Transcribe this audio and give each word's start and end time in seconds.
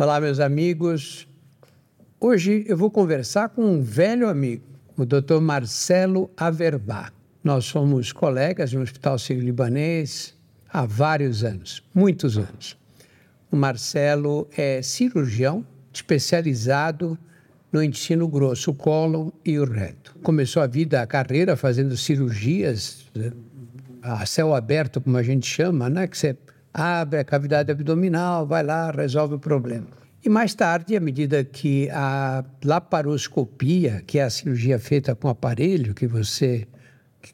Olá, 0.00 0.18
meus 0.18 0.40
amigos. 0.40 1.28
Hoje 2.18 2.64
eu 2.66 2.74
vou 2.74 2.90
conversar 2.90 3.50
com 3.50 3.62
um 3.62 3.82
velho 3.82 4.30
amigo, 4.30 4.64
o 4.96 5.04
Dr. 5.04 5.42
Marcelo 5.42 6.30
Averbá. 6.34 7.12
Nós 7.44 7.66
somos 7.66 8.10
colegas 8.10 8.72
no 8.72 8.80
Hospital 8.80 9.18
Sírio-Libanês 9.18 10.34
há 10.72 10.86
vários 10.86 11.44
anos, 11.44 11.82
muitos 11.94 12.38
anos. 12.38 12.78
O 13.52 13.56
Marcelo 13.56 14.48
é 14.56 14.80
cirurgião 14.80 15.66
especializado 15.92 17.18
no 17.70 17.82
intestino 17.82 18.26
grosso, 18.26 18.70
o 18.70 18.74
cólon 18.74 19.30
e 19.44 19.58
o 19.58 19.70
reto. 19.70 20.16
Começou 20.22 20.62
a 20.62 20.66
vida, 20.66 21.02
a 21.02 21.06
carreira 21.06 21.58
fazendo 21.58 21.94
cirurgias 21.94 23.04
né, 23.14 23.32
a 24.00 24.24
céu 24.24 24.54
aberto, 24.54 24.98
como 24.98 25.18
a 25.18 25.22
gente 25.22 25.46
chama, 25.46 25.90
né? 25.90 26.06
que 26.06 26.16
você 26.16 26.38
abre 26.72 27.18
a 27.18 27.24
cavidade 27.24 27.70
abdominal, 27.70 28.46
vai 28.46 28.62
lá, 28.62 28.90
resolve 28.90 29.34
o 29.34 29.38
problema. 29.38 29.86
E 30.24 30.28
mais 30.28 30.54
tarde, 30.54 30.96
à 30.96 31.00
medida 31.00 31.42
que 31.42 31.88
a 31.90 32.44
laparoscopia, 32.62 34.02
que 34.06 34.18
é 34.18 34.24
a 34.24 34.30
cirurgia 34.30 34.78
feita 34.78 35.14
com 35.14 35.28
aparelho, 35.28 35.94
que 35.94 36.06
você 36.06 36.68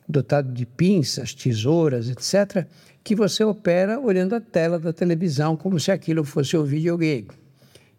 dotado 0.09 0.53
de 0.53 0.65
pinças, 0.65 1.35
tesouras, 1.35 2.09
etc., 2.09 2.67
que 3.03 3.15
você 3.15 3.45
opera 3.45 4.01
olhando 4.01 4.35
a 4.35 4.41
tela 4.41 4.79
da 4.79 4.93
televisão 4.93 5.57
como 5.57 5.79
se 5.79 5.93
aquilo 5.93 6.25
fosse 6.25 6.57
um 6.57 6.65
videogame. 6.65 7.29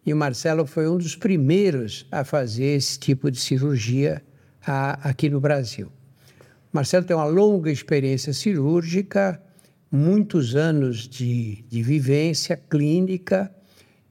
E 0.06 0.14
o 0.14 0.18
Marcelo 0.18 0.66
foi 0.66 0.88
um 0.88 0.98
dos 0.98 1.16
primeiros 1.16 2.06
a 2.12 2.24
fazer 2.24 2.76
esse 2.76 2.98
tipo 2.98 3.30
de 3.30 3.40
cirurgia 3.40 4.22
a, 4.66 5.10
aqui 5.10 5.30
no 5.30 5.40
Brasil. 5.40 5.92
Marcelo 6.72 7.06
tem 7.06 7.16
uma 7.16 7.26
longa 7.26 7.72
experiência 7.72 8.34
cirúrgica, 8.34 9.42
muitos 9.92 10.56
anos 10.56 11.08
de, 11.08 11.64
de 11.70 11.82
vivência 11.82 12.58
clínica 12.58 13.54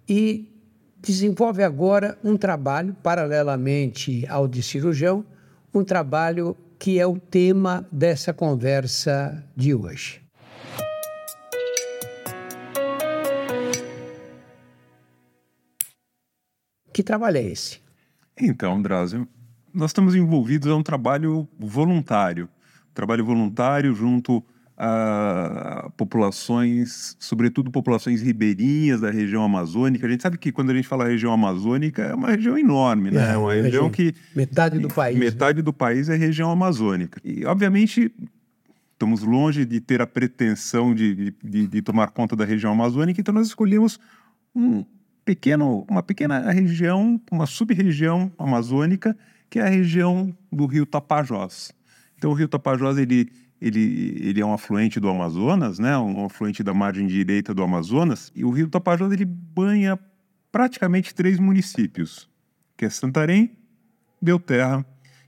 e 0.09 0.53
desenvolve 0.99 1.63
agora 1.63 2.19
um 2.25 2.37
trabalho, 2.37 2.95
paralelamente 3.03 4.27
ao 4.29 4.49
de 4.49 4.63
cirurgião, 4.63 5.25
um 5.73 5.85
trabalho 5.85 6.57
que 6.79 6.99
é 6.99 7.07
o 7.07 7.19
tema 7.19 7.87
dessa 7.91 8.33
conversa 8.33 9.45
de 9.55 9.75
hoje. 9.75 10.21
Que 16.93 17.03
trabalho 17.03 17.37
é 17.37 17.43
esse? 17.43 17.81
Então, 18.41 18.81
Drauzio, 18.81 19.29
nós 19.73 19.91
estamos 19.91 20.15
envolvidos 20.15 20.69
em 20.69 20.73
um 20.73 20.83
trabalho 20.83 21.47
voluntário. 21.59 22.49
Trabalho 22.95 23.25
voluntário 23.25 23.95
junto 23.95 24.43
a 24.79 25.91
populações, 25.97 27.17
sobretudo 27.19 27.71
populações 27.71 28.21
ribeirinhas 28.21 29.01
da 29.01 29.11
região 29.11 29.43
amazônica. 29.43 30.07
A 30.07 30.11
gente 30.11 30.23
sabe 30.23 30.37
que 30.37 30.53
quando 30.53 30.71
a 30.71 30.75
gente 30.75 30.87
fala 30.87 31.09
região 31.09 31.33
amazônica 31.33 32.03
é 32.03 32.15
uma 32.15 32.31
região 32.31 32.59
enorme, 32.59 33.11
né? 33.11 33.33
É 33.33 33.37
uma 33.39 33.55
região, 33.55 33.89
região 33.89 33.91
que 33.91 34.15
metade 34.35 34.79
do 34.79 34.89
país. 34.89 35.19
Metade 35.19 35.59
né? 35.59 35.63
do 35.63 35.73
país 35.73 36.09
é 36.11 36.17
região 36.17 36.51
amazônica. 36.51 37.21
E 37.25 37.45
obviamente 37.47 38.13
estamos 38.93 39.23
longe 39.23 39.65
de 39.65 39.81
ter 39.81 40.03
a 40.03 40.07
pretensão 40.07 40.95
de, 40.95 41.35
de, 41.43 41.67
de 41.67 41.83
tomar 41.83 42.09
conta 42.09 42.37
da 42.37 42.45
região 42.45 42.73
amazônica, 42.73 43.21
então 43.21 43.35
nós 43.35 43.47
escolhemos 43.47 43.99
um 44.55 44.85
pequeno, 45.25 45.87
uma 45.89 46.03
pequena 46.03 46.51
região, 46.51 47.21
uma 47.31 47.47
sub-região 47.47 48.33
amazônica, 48.39 49.17
que 49.51 49.59
é 49.59 49.63
a 49.63 49.69
região 49.69 50.35
do 50.51 50.67
rio 50.67 50.87
Tapajós. 50.87 51.73
Então 52.17 52.31
o 52.31 52.35
rio 52.35 52.49
Tapajós 52.49 52.97
ele 52.97 53.31
ele, 53.61 54.19
ele 54.23 54.41
é 54.41 54.47
um 54.47 54.53
afluente 54.53 55.01
do 55.01 55.09
Amazonas, 55.09 55.79
né? 55.79 55.97
Um 55.99 56.27
afluente 56.27 56.63
da 56.63 56.75
margem 56.75 57.07
direita 57.07 57.55
do 57.55 57.63
Amazonas. 57.63 58.31
E 58.35 58.45
o 58.45 58.51
rio 58.51 58.69
Tapajós 58.69 59.13
ele 59.13 59.25
banha 59.25 59.99
praticamente 60.53 61.15
três 61.15 61.39
municípios, 61.39 62.29
que 62.77 62.85
é 62.85 62.91
Santarém, 62.91 63.53
Belterra 64.21 64.85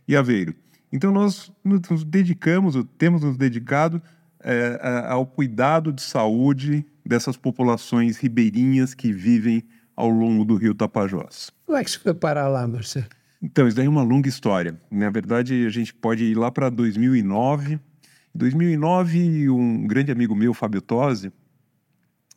e 0.06 0.16
Aveiro. 0.16 0.54
Então 0.92 1.12
nós 1.12 1.52
nos 1.64 2.04
dedicamos, 2.04 2.74
temos 2.96 3.22
nos 3.22 3.36
dedicado 3.36 4.00
é, 4.40 4.78
ao 5.08 5.26
cuidado 5.26 5.92
de 5.92 6.02
saúde 6.02 6.84
dessas 7.04 7.36
populações 7.36 8.16
ribeirinhas 8.16 8.94
que 8.94 9.12
vivem 9.12 9.62
ao 9.96 10.08
longo 10.08 10.44
do 10.44 10.56
rio 10.56 10.74
Tapajós. 10.74 11.50
Como 11.66 11.76
é 11.76 11.82
que 11.82 11.90
você 11.90 11.98
foi 11.98 12.14
parar 12.14 12.48
lá, 12.48 12.66
Marcelo? 12.66 13.06
Então, 13.42 13.68
isso 13.68 13.76
daí 13.76 13.86
é 13.86 13.88
uma 13.88 14.02
longa 14.02 14.28
história. 14.28 14.80
Na 14.90 15.10
verdade, 15.10 15.64
a 15.66 15.70
gente 15.70 15.94
pode 15.94 16.24
ir 16.24 16.36
lá 16.36 16.50
para 16.50 16.68
2009. 16.70 17.78
Em 18.38 18.46
2009, 18.46 19.50
um 19.50 19.84
grande 19.84 20.12
amigo 20.12 20.32
meu, 20.32 20.54
Fábio 20.54 20.80
Tosi, 20.80 21.32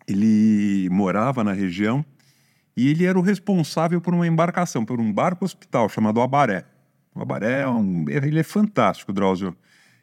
ele 0.08 0.90
morava 0.90 1.44
na 1.44 1.54
região 1.54 2.04
e 2.76 2.88
ele 2.88 3.06
era 3.06 3.20
o 3.20 3.22
responsável 3.22 4.02
por 4.02 4.12
uma 4.12 4.26
embarcação, 4.26 4.84
por 4.84 5.00
um 5.00 5.14
barco 5.14 5.46
hospital 5.46 5.88
chamado 5.90 6.20
Abaré. 6.20 6.66
O 7.14 7.22
Abaré 7.22 7.62
é 7.62 7.68
um, 7.68 8.06
ele 8.10 8.40
é 8.40 8.44
fantástico, 8.44 9.14
Drauzio. 9.14 9.56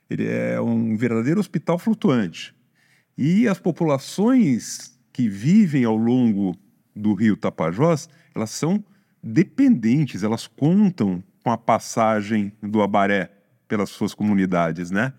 Ele 0.08 0.24
é 0.24 0.60
um 0.60 0.96
verdadeiro 0.96 1.40
hospital 1.40 1.80
flutuante. 1.80 2.54
E 3.16 3.48
as 3.48 3.58
populações 3.58 4.96
que 5.12 5.28
vivem 5.28 5.82
ao 5.82 5.96
longo 5.96 6.56
do 6.94 7.12
rio 7.12 7.36
Tapajós, 7.36 8.08
elas 8.36 8.50
são 8.50 8.84
dependentes, 9.20 10.22
elas 10.22 10.46
contam 10.46 11.24
com 11.42 11.50
a 11.50 11.58
passagem 11.58 12.52
do 12.62 12.82
Abaré 12.82 13.32
pelas 13.66 13.90
suas 13.90 14.14
comunidades, 14.14 14.92
né? 14.92 15.12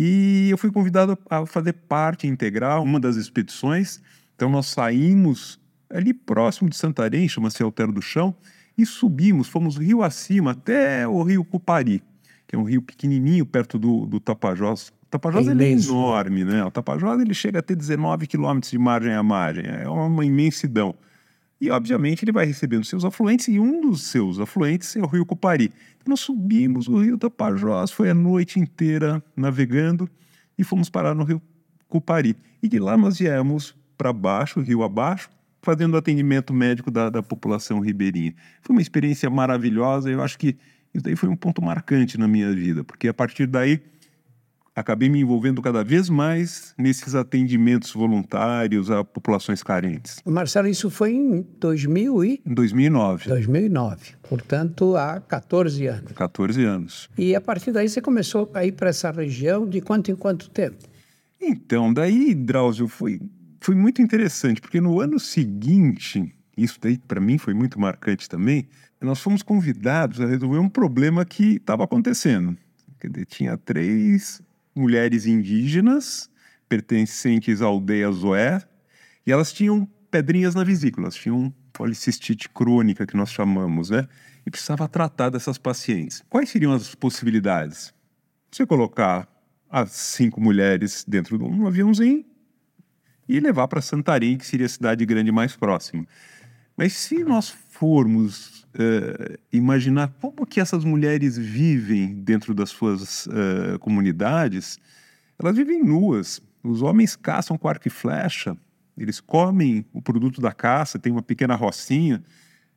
E 0.00 0.48
eu 0.48 0.56
fui 0.56 0.70
convidado 0.70 1.18
a 1.28 1.44
fazer 1.44 1.72
parte 1.72 2.28
integral 2.28 2.84
uma 2.84 3.00
das 3.00 3.16
expedições. 3.16 4.00
Então 4.36 4.48
nós 4.48 4.66
saímos 4.66 5.58
ali 5.90 6.14
próximo 6.14 6.70
de 6.70 6.76
Santarém, 6.76 7.28
chama-se 7.28 7.60
Altero 7.64 7.90
do 7.90 8.00
Chão, 8.00 8.32
e 8.76 8.86
subimos, 8.86 9.48
fomos 9.48 9.76
rio 9.76 10.04
acima 10.04 10.52
até 10.52 11.08
o 11.08 11.20
rio 11.24 11.44
Cupari, 11.44 12.00
que 12.46 12.54
é 12.54 12.58
um 12.58 12.62
rio 12.62 12.80
pequenininho 12.80 13.44
perto 13.44 13.76
do, 13.76 14.06
do 14.06 14.20
Tapajós. 14.20 14.90
O 15.02 15.10
Tapajós 15.10 15.48
é, 15.48 15.50
é 15.50 15.70
enorme, 15.72 16.44
né? 16.44 16.64
O 16.64 16.70
Tapajós 16.70 17.20
ele 17.20 17.34
chega 17.34 17.58
a 17.58 17.62
ter 17.62 17.74
19 17.74 18.28
quilômetros 18.28 18.70
de 18.70 18.78
margem 18.78 19.12
a 19.12 19.22
margem, 19.24 19.64
é 19.66 19.88
uma 19.88 20.24
imensidão. 20.24 20.94
E, 21.60 21.70
obviamente, 21.70 22.24
ele 22.24 22.32
vai 22.32 22.46
recebendo 22.46 22.84
seus 22.84 23.04
afluentes, 23.04 23.48
e 23.48 23.58
um 23.58 23.80
dos 23.80 24.02
seus 24.02 24.38
afluentes 24.38 24.94
é 24.96 25.00
o 25.00 25.06
rio 25.06 25.26
Cupari. 25.26 25.72
Então, 25.96 26.10
nós 26.10 26.20
subimos 26.20 26.86
o 26.86 26.98
rio 26.98 27.18
Tapajós, 27.18 27.90
foi 27.90 28.10
a 28.10 28.14
noite 28.14 28.60
inteira 28.60 29.22
navegando 29.36 30.08
e 30.56 30.62
fomos 30.62 30.88
parar 30.88 31.14
no 31.14 31.24
rio 31.24 31.42
Cupari. 31.88 32.36
E 32.62 32.68
de 32.68 32.78
lá 32.78 32.96
nós 32.96 33.18
viemos 33.18 33.74
para 33.96 34.12
baixo, 34.12 34.60
rio 34.60 34.82
abaixo, 34.82 35.28
fazendo 35.62 35.96
atendimento 35.96 36.52
médico 36.54 36.90
da, 36.90 37.10
da 37.10 37.22
população 37.22 37.80
ribeirinha. 37.80 38.34
Foi 38.62 38.74
uma 38.74 38.82
experiência 38.82 39.28
maravilhosa, 39.28 40.10
eu 40.10 40.22
acho 40.22 40.38
que 40.38 40.56
isso 40.94 41.04
daí 41.04 41.16
foi 41.16 41.28
um 41.28 41.36
ponto 41.36 41.60
marcante 41.60 42.18
na 42.18 42.26
minha 42.26 42.52
vida, 42.52 42.82
porque 42.84 43.08
a 43.08 43.14
partir 43.14 43.46
daí 43.46 43.80
acabei 44.78 45.08
me 45.08 45.20
envolvendo 45.20 45.60
cada 45.60 45.82
vez 45.82 46.08
mais 46.08 46.74
nesses 46.78 47.14
atendimentos 47.14 47.92
voluntários 47.92 48.90
a 48.90 49.02
populações 49.04 49.62
carentes. 49.62 50.18
Marcelo, 50.24 50.68
isso 50.68 50.88
foi 50.88 51.12
em 51.12 51.46
2000 51.58 52.24
e... 52.24 52.42
Em 52.46 52.54
2009. 52.54 53.28
2009, 53.28 54.14
portanto 54.28 54.96
há 54.96 55.20
14 55.20 55.86
anos. 55.86 56.12
14 56.12 56.64
anos. 56.64 57.10
E 57.18 57.34
a 57.34 57.40
partir 57.40 57.72
daí 57.72 57.88
você 57.88 58.00
começou 58.00 58.50
a 58.54 58.64
ir 58.64 58.72
para 58.72 58.90
essa 58.90 59.10
região 59.10 59.68
de 59.68 59.80
quanto 59.80 60.10
em 60.10 60.16
quanto 60.16 60.48
tempo? 60.50 60.76
Então, 61.40 61.92
daí, 61.92 62.34
Drauzio, 62.34 62.88
foi, 62.88 63.20
foi 63.60 63.74
muito 63.74 64.02
interessante, 64.02 64.60
porque 64.60 64.80
no 64.80 65.00
ano 65.00 65.20
seguinte, 65.20 66.34
isso 66.56 66.78
daí 66.80 66.98
para 66.98 67.20
mim 67.20 67.38
foi 67.38 67.54
muito 67.54 67.78
marcante 67.80 68.28
também, 68.28 68.68
nós 69.00 69.20
fomos 69.20 69.42
convidados 69.42 70.20
a 70.20 70.26
resolver 70.26 70.58
um 70.58 70.68
problema 70.68 71.24
que 71.24 71.56
estava 71.56 71.84
acontecendo. 71.84 72.56
Quer 73.00 73.10
dizer, 73.10 73.26
tinha 73.26 73.56
três 73.56 74.42
mulheres 74.78 75.26
indígenas 75.26 76.30
pertencentes 76.68 77.62
à 77.62 77.66
aldeia 77.66 78.10
Zoé, 78.10 78.62
e 79.26 79.32
elas 79.32 79.52
tinham 79.52 79.88
pedrinhas 80.10 80.54
na 80.54 80.64
vesícula, 80.64 81.08
tinham 81.10 81.52
policistite 81.72 82.48
crônica, 82.48 83.06
que 83.06 83.16
nós 83.16 83.30
chamamos, 83.30 83.90
né? 83.90 84.06
E 84.44 84.50
precisava 84.50 84.88
tratar 84.88 85.30
dessas 85.30 85.58
pacientes. 85.58 86.22
Quais 86.28 86.50
seriam 86.50 86.72
as 86.72 86.94
possibilidades? 86.94 87.94
Você 88.50 88.66
colocar 88.66 89.28
as 89.70 89.92
cinco 89.92 90.40
mulheres 90.40 91.04
dentro 91.06 91.38
de 91.38 91.44
um 91.44 91.66
aviãozinho 91.66 92.24
e 93.28 93.38
levar 93.38 93.68
para 93.68 93.82
Santarém, 93.82 94.38
que 94.38 94.46
seria 94.46 94.66
a 94.66 94.70
cidade 94.70 95.04
grande 95.04 95.30
mais 95.30 95.54
próxima. 95.54 96.06
Mas 96.76 96.94
se 96.94 97.22
nós 97.22 97.50
formos 97.78 98.66
uh, 98.74 99.38
imaginar 99.52 100.12
como 100.20 100.44
que 100.44 100.60
essas 100.60 100.84
mulheres 100.84 101.38
vivem 101.38 102.12
dentro 102.12 102.52
das 102.52 102.70
suas 102.70 103.26
uh, 103.26 103.78
comunidades, 103.78 104.80
elas 105.38 105.56
vivem 105.56 105.84
nuas. 105.84 106.42
Os 106.64 106.82
homens 106.82 107.14
caçam 107.14 107.56
com 107.56 107.68
arco 107.68 107.86
e 107.86 107.90
flecha, 107.90 108.56
eles 108.96 109.20
comem 109.20 109.86
o 109.92 110.02
produto 110.02 110.40
da 110.40 110.50
caça, 110.50 110.98
tem 110.98 111.12
uma 111.12 111.22
pequena 111.22 111.54
rocinha, 111.54 112.20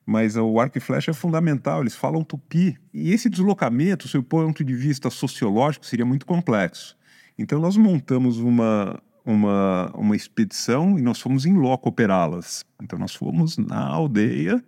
mas 0.05 0.35
o 0.35 0.59
arco 0.59 0.77
e 0.77 0.81
flecha 0.81 1.09
é 1.09 1.13
fundamental, 1.15 1.81
eles 1.81 1.95
falam 1.95 2.23
tupi. 2.23 2.77
E 2.93 3.11
esse 3.11 3.27
deslocamento, 3.27 4.07
seu 4.07 4.21
ponto 4.21 4.63
de 4.63 4.75
vista 4.75 5.09
sociológico, 5.09 5.83
seria 5.83 6.05
muito 6.05 6.27
complexo. 6.27 6.95
Então 7.39 7.59
nós 7.59 7.75
montamos 7.75 8.37
uma, 8.37 9.01
uma, 9.25 9.91
uma 9.95 10.15
expedição 10.15 10.99
e 10.99 11.01
nós 11.01 11.19
fomos 11.19 11.43
em 11.47 11.55
loco 11.57 11.89
operá-las. 11.89 12.63
Então, 12.79 12.99
nós 12.99 13.15
fomos 13.15 13.57
na 13.57 13.79
aldeia 13.79 14.63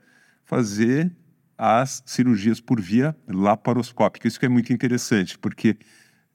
fazer 0.53 1.11
as 1.57 2.03
cirurgias 2.05 2.59
por 2.61 2.79
via 2.79 3.15
laparoscópica. 3.27 4.27
Isso 4.27 4.39
que 4.39 4.45
é 4.45 4.49
muito 4.49 4.71
interessante, 4.71 5.37
porque 5.37 5.71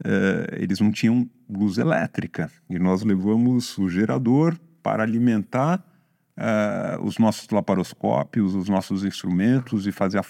uh, 0.05 0.55
eles 0.57 0.81
não 0.81 0.91
tinham 0.91 1.29
luz 1.49 1.79
elétrica 1.79 2.51
e 2.69 2.81
nós 2.81 3.03
levamos 3.03 3.79
o 3.79 3.89
gerador 3.89 4.59
para 4.83 5.05
alimentar 5.05 5.85
uh, 6.37 7.05
os 7.05 7.17
nossos 7.19 7.49
laparoscópios, 7.49 8.57
os 8.57 8.69
nossos 8.69 9.05
instrumentos 9.05 9.87
e 9.87 9.93
fazer 9.93 10.19
a, 10.19 10.25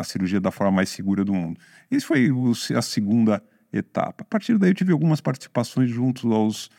a, 0.00 0.04
cirurgia 0.04 0.40
da 0.40 0.50
forma 0.50 0.72
mais 0.72 0.88
segura 0.88 1.22
do 1.22 1.34
mundo. 1.34 1.60
Isso 1.90 2.06
foi 2.06 2.30
o, 2.30 2.52
a 2.74 2.82
segunda 2.82 3.42
etapa. 3.70 4.22
A 4.22 4.26
partir 4.26 4.56
daí 4.56 4.70
eu 4.70 4.74
tive 4.74 4.92
algumas 4.92 5.20
participações 5.20 5.90
junto 5.90 6.32
aos 6.32 6.70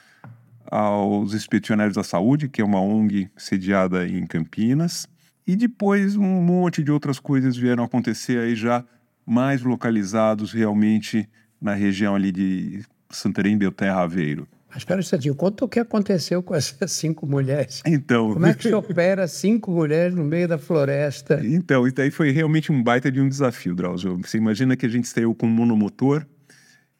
aos 0.67 1.33
Expedicionários 1.33 1.95
da 1.95 2.03
Saúde, 2.03 2.49
que 2.49 2.59
é 2.59 2.65
uma 2.65 2.81
ONG 2.81 3.29
sediada 3.37 4.07
em 4.07 4.25
Campinas, 4.25 5.07
e 5.47 5.55
depois 5.55 6.15
um 6.15 6.41
monte 6.41 6.83
de 6.83 6.91
outras 6.91 7.19
coisas 7.19 7.55
vieram 7.55 7.83
acontecer 7.83 8.39
aí 8.39 8.55
já 8.55 8.83
mais 9.25 9.61
localizados 9.61 10.51
realmente 10.51 11.27
na 11.61 11.73
região 11.73 12.15
ali 12.15 12.31
de 12.31 12.83
Santarém, 13.09 13.57
Belterra, 13.57 14.01
Aveiro. 14.01 14.47
Mas 14.67 14.79
espera 14.79 14.97
um 14.97 14.99
instantinho, 14.99 15.35
conta 15.35 15.63
o 15.63 15.69
que 15.69 15.79
aconteceu 15.79 16.43
com 16.43 16.53
essas 16.53 16.91
cinco 16.91 17.25
mulheres. 17.25 17.81
Então... 17.85 18.33
Como 18.33 18.45
é 18.45 18.53
que 18.53 18.63
se 18.63 18.73
opera 18.73 19.27
cinco 19.27 19.71
mulheres 19.71 20.13
no 20.13 20.23
meio 20.23 20.47
da 20.47 20.57
floresta? 20.57 21.41
Então, 21.45 21.87
isso 21.87 21.95
daí 21.95 22.11
foi 22.11 22.31
realmente 22.31 22.71
um 22.71 22.83
baita 22.83 23.11
de 23.11 23.21
um 23.21 23.29
desafio, 23.29 23.73
Drauzio. 23.73 24.17
Você 24.17 24.37
imagina 24.37 24.75
que 24.75 24.85
a 24.85 24.89
gente 24.89 25.05
estreou 25.05 25.33
com 25.33 25.47
um 25.47 25.49
monomotor 25.49 26.25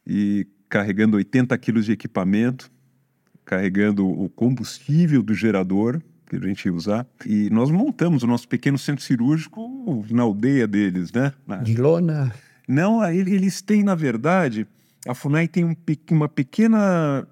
e 0.08 0.48
carregando 0.70 1.18
80 1.18 1.58
quilos 1.58 1.86
de 1.86 1.92
equipamento, 1.92 2.72
carregando 3.44 4.08
o 4.08 4.30
combustível 4.30 5.22
do 5.22 5.34
gerador 5.34 6.02
que 6.28 6.36
a 6.36 6.40
gente 6.40 6.66
ia 6.66 6.74
usar. 6.74 7.08
E 7.26 7.50
nós 7.50 7.70
montamos 7.70 8.24
o 8.24 8.28
nosso 8.28 8.48
pequeno 8.48 8.78
centro 8.78 9.04
cirúrgico 9.04 10.06
na 10.10 10.24
aldeia 10.24 10.68
deles, 10.68 11.12
né? 11.12 11.34
De 11.64 11.76
lona? 11.76 12.34
Não, 12.68 13.04
eles 13.12 13.62
têm, 13.62 13.84
na 13.84 13.96
verdade, 13.96 14.68
a 15.08 15.14
FUNAI 15.14 15.48
tem 15.48 15.64
um, 15.64 15.76
uma 16.12 16.28
pequena, 16.28 17.28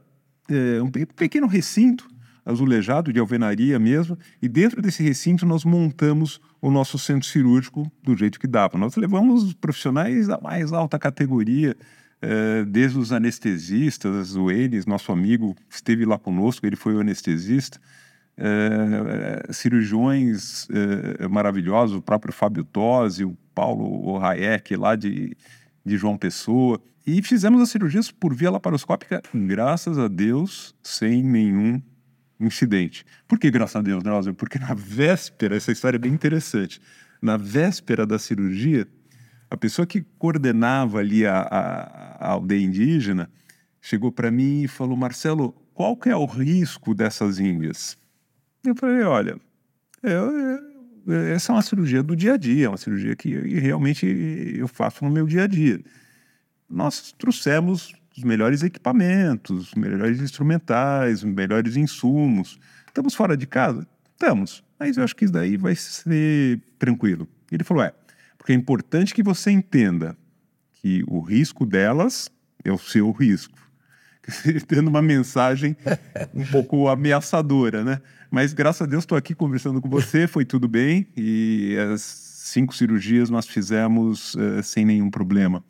é, 0.50 0.82
um 0.82 0.90
pequeno 0.90 1.48
recinto 1.48 2.08
azulejado 2.46 3.14
de 3.14 3.20
alvenaria 3.20 3.80
mesmo, 3.80 4.18
e 4.42 4.50
dentro 4.50 4.82
desse 4.82 5.02
recinto 5.02 5.46
nós 5.46 5.64
montamos 5.64 6.42
o 6.62 6.70
nosso 6.70 7.00
centro 7.00 7.28
cirúrgico 7.28 7.90
do 8.04 8.16
jeito 8.18 8.40
que 8.40 8.48
dava. 8.48 8.78
Nós 8.78 8.96
levamos 8.96 9.54
profissionais 9.54 10.28
da 10.28 10.40
mais 10.40 10.74
alta 10.74 11.00
categoria, 11.00 11.76
é, 12.22 12.64
desde 12.66 12.98
os 12.98 13.12
anestesistas, 13.12 14.36
o 14.36 14.50
Enes, 14.52 14.86
nosso 14.86 15.12
amigo, 15.12 15.56
esteve 15.70 16.06
lá 16.06 16.18
conosco, 16.18 16.66
ele 16.66 16.76
foi 16.76 16.96
o 16.96 17.00
anestesista, 17.00 17.80
é, 18.38 19.52
cirurgiões 19.54 20.68
é, 20.70 21.28
maravilhosos, 21.28 21.98
o 21.98 22.02
próprio 22.02 22.34
Fábio 22.34 22.64
Tosi, 22.64 23.24
o 23.24 23.38
Paulo 23.54 24.18
Hayek, 24.18 24.76
lá 24.76 24.96
de, 24.96 25.36
de 25.86 25.98
João 25.98 26.18
Pessoa, 26.18 26.82
e 27.06 27.22
fizemos 27.22 27.62
as 27.62 27.70
cirurgias 27.70 28.10
por 28.10 28.34
via 28.34 28.50
laparoscópica, 28.50 29.22
graças 29.34 29.98
a 30.00 30.08
Deus, 30.08 30.74
sem 30.82 31.22
nenhum 31.22 31.82
incidente. 32.40 33.06
Por 33.28 33.38
que 33.38 33.52
graças 33.52 33.76
a 33.76 33.82
Deus, 33.82 34.02
Drauzio? 34.02 34.34
Porque 34.34 34.58
na 34.58 34.74
véspera, 34.74 35.56
essa 35.56 35.72
história 35.72 35.98
é 35.98 36.00
bem 36.00 36.14
interessante, 36.14 36.82
na 37.22 37.38
véspera 37.38 38.06
da 38.06 38.18
cirurgia, 38.18 38.88
a 39.50 39.58
pessoa 39.58 39.86
que 39.86 40.02
coordenava 40.18 41.00
ali 41.00 41.26
a, 41.26 41.42
a, 41.42 42.28
a 42.28 42.32
aldeia 42.32 42.66
indígena 42.66 43.30
chegou 43.80 44.12
para 44.12 44.32
mim 44.32 44.64
e 44.64 44.68
falou: 44.68 44.98
Marcelo, 44.98 45.52
qual 45.74 45.96
que 45.96 46.10
é 46.10 46.16
o 46.16 46.26
risco 46.26 46.96
dessas 46.96 47.40
índias? 47.40 47.98
Eu 48.66 48.76
falei: 48.76 49.04
olha, 49.04 49.38
essa 51.34 51.52
é 51.52 51.56
uma 51.56 51.62
cirurgia 51.62 52.02
do 52.02 52.16
dia 52.16 52.34
a 52.34 52.38
dia, 52.38 52.66
é 52.66 52.70
uma 52.70 52.78
cirurgia 52.78 53.16
que 53.16 53.30
realmente 53.60 54.06
eu 54.58 54.68
faço 54.68 55.04
no 55.04 55.12
meu 55.12 55.26
dia 55.28 55.44
a 55.44 55.48
dia. 55.48 55.82
Nós 56.70 57.14
trouxemos 57.18 57.94
os 58.18 58.24
melhores 58.24 58.64
equipamentos, 58.64 59.70
os 59.70 59.74
melhores 59.74 60.22
instrumentais, 60.22 61.24
os 61.24 61.32
melhores 61.32 61.76
insumos. 61.76 62.60
Estamos 62.88 63.14
fora 63.14 63.36
de 63.36 63.46
casa? 63.46 63.86
Estamos. 64.12 64.64
Mas 64.80 64.98
eu 64.98 65.04
acho 65.04 65.16
que 65.16 65.26
isso 65.26 65.34
daí 65.34 65.58
vai 65.58 65.76
ser 65.76 66.62
tranquilo. 66.80 67.28
Ele 67.52 67.64
falou: 67.64 67.84
é, 67.84 67.94
porque 68.38 68.54
é 68.54 68.56
importante 68.56 69.14
que 69.14 69.24
você 69.24 69.52
entenda 69.52 70.16
que 70.74 71.04
o 71.08 71.20
risco 71.20 71.66
delas 71.66 72.30
é 72.64 72.72
o 72.72 72.78
seu 72.78 73.12
risco. 73.12 73.58
Tendo 74.68 74.88
uma 74.88 75.02
mensagem 75.02 75.76
um 76.34 76.46
pouco 76.46 76.88
ameaçadora, 76.88 77.84
né? 77.84 78.02
Mas 78.34 78.52
graças 78.52 78.82
a 78.82 78.86
Deus 78.88 79.04
estou 79.04 79.16
aqui 79.16 79.36
conversando 79.36 79.80
com 79.80 79.88
você, 79.88 80.26
foi 80.28 80.44
tudo 80.44 80.68
bem 80.68 81.06
e 81.16 81.78
as 81.94 82.02
cinco 82.02 82.76
cirurgias 82.76 83.30
nós 83.30 83.46
fizemos 83.46 84.34
uh, 84.34 84.64
sem 84.64 84.84
nenhum 84.84 85.12
problema. 85.12 85.64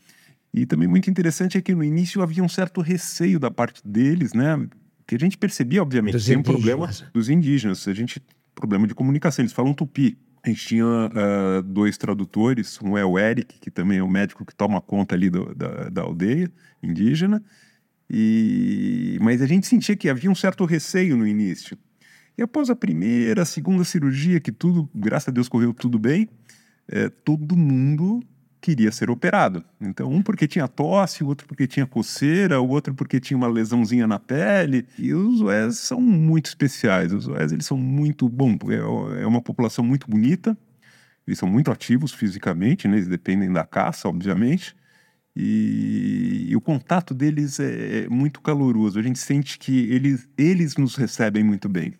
E 0.53 0.65
também 0.65 0.87
muito 0.87 1.09
interessante 1.09 1.57
é 1.57 1.61
que 1.61 1.75
no 1.75 1.83
início 1.83 2.21
havia 2.21 2.41
um 2.41 2.47
certo 2.47 2.79
receio 2.79 3.37
da 3.37 3.51
parte 3.51 3.85
deles, 3.85 4.31
né? 4.31 4.65
Que 5.05 5.15
a 5.15 5.19
gente 5.19 5.37
percebia, 5.37 5.81
obviamente, 5.81 6.13
dos 6.13 6.25
tem 6.25 6.37
um 6.37 6.41
problema 6.41 6.89
dos 7.13 7.27
indígenas. 7.27 7.85
A 7.85 7.93
gente 7.93 8.23
problema 8.55 8.87
de 8.87 8.95
comunicação. 8.95 9.43
Eles 9.43 9.51
falam 9.51 9.73
tupi. 9.73 10.17
A 10.41 10.47
gente 10.47 10.65
tinha 10.65 10.85
uh, 10.85 11.61
dois 11.63 11.97
tradutores, 11.97 12.79
um 12.81 12.97
é 12.97 13.03
o 13.03 13.19
Eric, 13.19 13.59
que 13.59 13.69
também 13.69 13.97
é 13.97 14.03
o 14.03 14.07
médico 14.07 14.45
que 14.45 14.55
toma 14.55 14.79
conta 14.79 15.15
ali 15.15 15.29
do, 15.29 15.53
da, 15.53 15.89
da, 15.89 16.01
aldeia 16.01 16.49
indígena, 16.81 17.43
e... 18.09 19.17
mas 19.21 19.41
a 19.41 19.45
gente 19.45 19.67
sentia 19.67 19.97
que 19.97 20.07
havia 20.07 20.31
um 20.31 20.35
certo 20.35 20.63
receio 20.63 21.17
no 21.17 21.27
início. 21.27 21.77
E 22.37 22.41
após 22.41 22.69
a 22.69 22.75
primeira, 22.75 23.43
a 23.43 23.45
segunda 23.45 23.83
cirurgia, 23.83 24.39
que 24.39 24.51
tudo, 24.51 24.89
graças 24.93 25.29
a 25.29 25.31
Deus, 25.31 25.47
correu 25.47 25.73
tudo 25.73 25.99
bem, 25.99 26.27
é, 26.87 27.09
todo 27.09 27.55
mundo 27.55 28.21
queria 28.63 28.91
ser 28.93 29.09
operado. 29.09 29.63
Então, 29.79 30.09
um 30.09 30.21
porque 30.21 30.47
tinha 30.47 30.67
tosse, 30.69 31.21
o 31.21 31.27
outro 31.27 31.45
porque 31.45 31.67
tinha 31.67 31.85
coceira, 31.85 32.61
o 32.61 32.69
outro 32.69 32.93
porque 32.93 33.19
tinha 33.19 33.37
uma 33.37 33.47
lesãozinha 33.47 34.07
na 34.07 34.17
pele. 34.17 34.87
E 34.97 35.13
os 35.13 35.41
Oés 35.41 35.77
são 35.77 35.99
muito 35.99 36.45
especiais. 36.45 37.11
Os 37.11 37.27
Oés, 37.27 37.51
eles 37.51 37.65
são 37.65 37.77
muito 37.77 38.29
bom. 38.29 38.57
É, 38.69 39.21
é 39.23 39.27
uma 39.27 39.41
população 39.41 39.83
muito 39.83 40.09
bonita. 40.09 40.57
Eles 41.27 41.37
são 41.39 41.49
muito 41.49 41.71
ativos 41.71 42.13
fisicamente, 42.13 42.87
né? 42.87 42.95
Eles 42.95 43.07
dependem 43.07 43.51
da 43.51 43.65
caça, 43.65 44.07
obviamente. 44.07 44.75
E, 45.35 46.47
e, 46.49 46.55
o 46.55 46.61
contato 46.61 47.13
deles 47.13 47.59
é, 47.59 48.03
é 48.03 48.09
muito 48.09 48.39
caloroso. 48.41 48.99
A 48.99 49.01
gente 49.01 49.19
sente 49.19 49.57
que 49.59 49.91
eles, 49.91 50.27
eles 50.37 50.77
nos 50.77 50.95
recebem 50.95 51.43
muito 51.43 51.67
bem. 51.67 51.93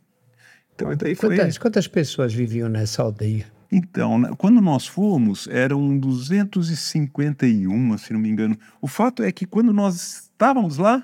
Então, 0.75 0.95
daí 0.95 1.15
foi... 1.15 1.37
quantas, 1.37 1.57
quantas 1.57 1.87
pessoas 1.87 2.33
viviam 2.33 2.69
nessa 2.69 3.01
aldeia? 3.03 3.45
Então, 3.71 4.21
quando 4.37 4.61
nós 4.61 4.85
fomos, 4.85 5.47
eram 5.47 5.98
251, 5.98 7.98
se 7.98 8.13
não 8.13 8.19
me 8.19 8.29
engano. 8.29 8.55
O 8.79 8.88
fato 8.88 9.24
é 9.24 9.31
que 9.31 9.48
quando 9.48 9.74
nós 9.74 10.29
estávamos 10.31 10.77
lá, 10.77 11.03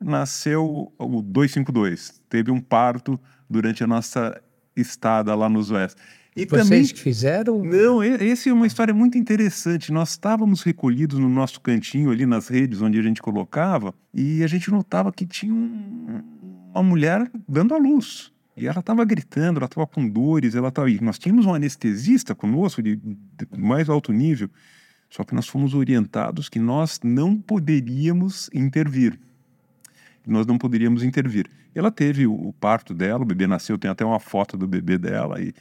nasceu 0.00 0.92
o 0.98 1.22
252. 1.22 2.20
Teve 2.28 2.50
um 2.50 2.60
parto 2.60 3.20
durante 3.48 3.84
a 3.84 3.86
nossa 3.86 4.40
estada 4.76 5.34
lá 5.34 5.48
nos 5.48 5.70
Oeste. 5.70 6.00
E 6.36 6.44
Vocês 6.44 6.62
também, 6.62 6.86
que 6.86 7.00
fizeram? 7.00 7.64
Não, 7.64 8.02
essa 8.02 8.48
é 8.48 8.52
uma 8.52 8.66
história 8.66 8.94
muito 8.94 9.18
interessante. 9.18 9.92
Nós 9.92 10.10
estávamos 10.10 10.62
recolhidos 10.62 11.18
no 11.18 11.28
nosso 11.28 11.60
cantinho 11.60 12.10
ali 12.10 12.26
nas 12.26 12.48
redes 12.48 12.80
onde 12.80 12.98
a 12.98 13.02
gente 13.02 13.20
colocava 13.20 13.92
e 14.14 14.44
a 14.44 14.46
gente 14.46 14.70
notava 14.70 15.12
que 15.12 15.26
tinha 15.26 15.52
um, 15.52 16.22
uma 16.72 16.82
mulher 16.82 17.28
dando 17.48 17.74
à 17.74 17.78
luz. 17.78 18.32
E 18.58 18.66
ela 18.66 18.80
estava 18.80 19.04
gritando, 19.04 19.58
ela 19.58 19.66
estava 19.66 19.86
com 19.86 20.08
dores, 20.08 20.54
ela 20.54 20.68
estava. 20.68 20.88
Nós 21.00 21.18
tínhamos 21.18 21.46
um 21.46 21.54
anestesista 21.54 22.34
conosco 22.34 22.82
de, 22.82 22.96
de 22.96 23.46
mais 23.56 23.88
alto 23.88 24.12
nível, 24.12 24.50
só 25.08 25.24
que 25.24 25.34
nós 25.34 25.46
fomos 25.46 25.74
orientados 25.74 26.48
que 26.48 26.58
nós 26.58 27.00
não 27.02 27.36
poderíamos 27.36 28.50
intervir. 28.52 29.18
Nós 30.26 30.46
não 30.46 30.58
poderíamos 30.58 31.02
intervir. 31.02 31.48
Ela 31.74 31.90
teve 31.90 32.26
o, 32.26 32.52
parto 32.60 32.92
dela, 32.92 33.22
o 33.22 33.26
bebê 33.26 33.46
nasceu, 33.46 33.78
tem 33.78 33.90
até 33.90 34.04
uma 34.04 34.18
foto 34.18 34.56
do 34.56 34.66
bebê 34.66 34.98
dela 34.98 35.40
e, 35.40 35.54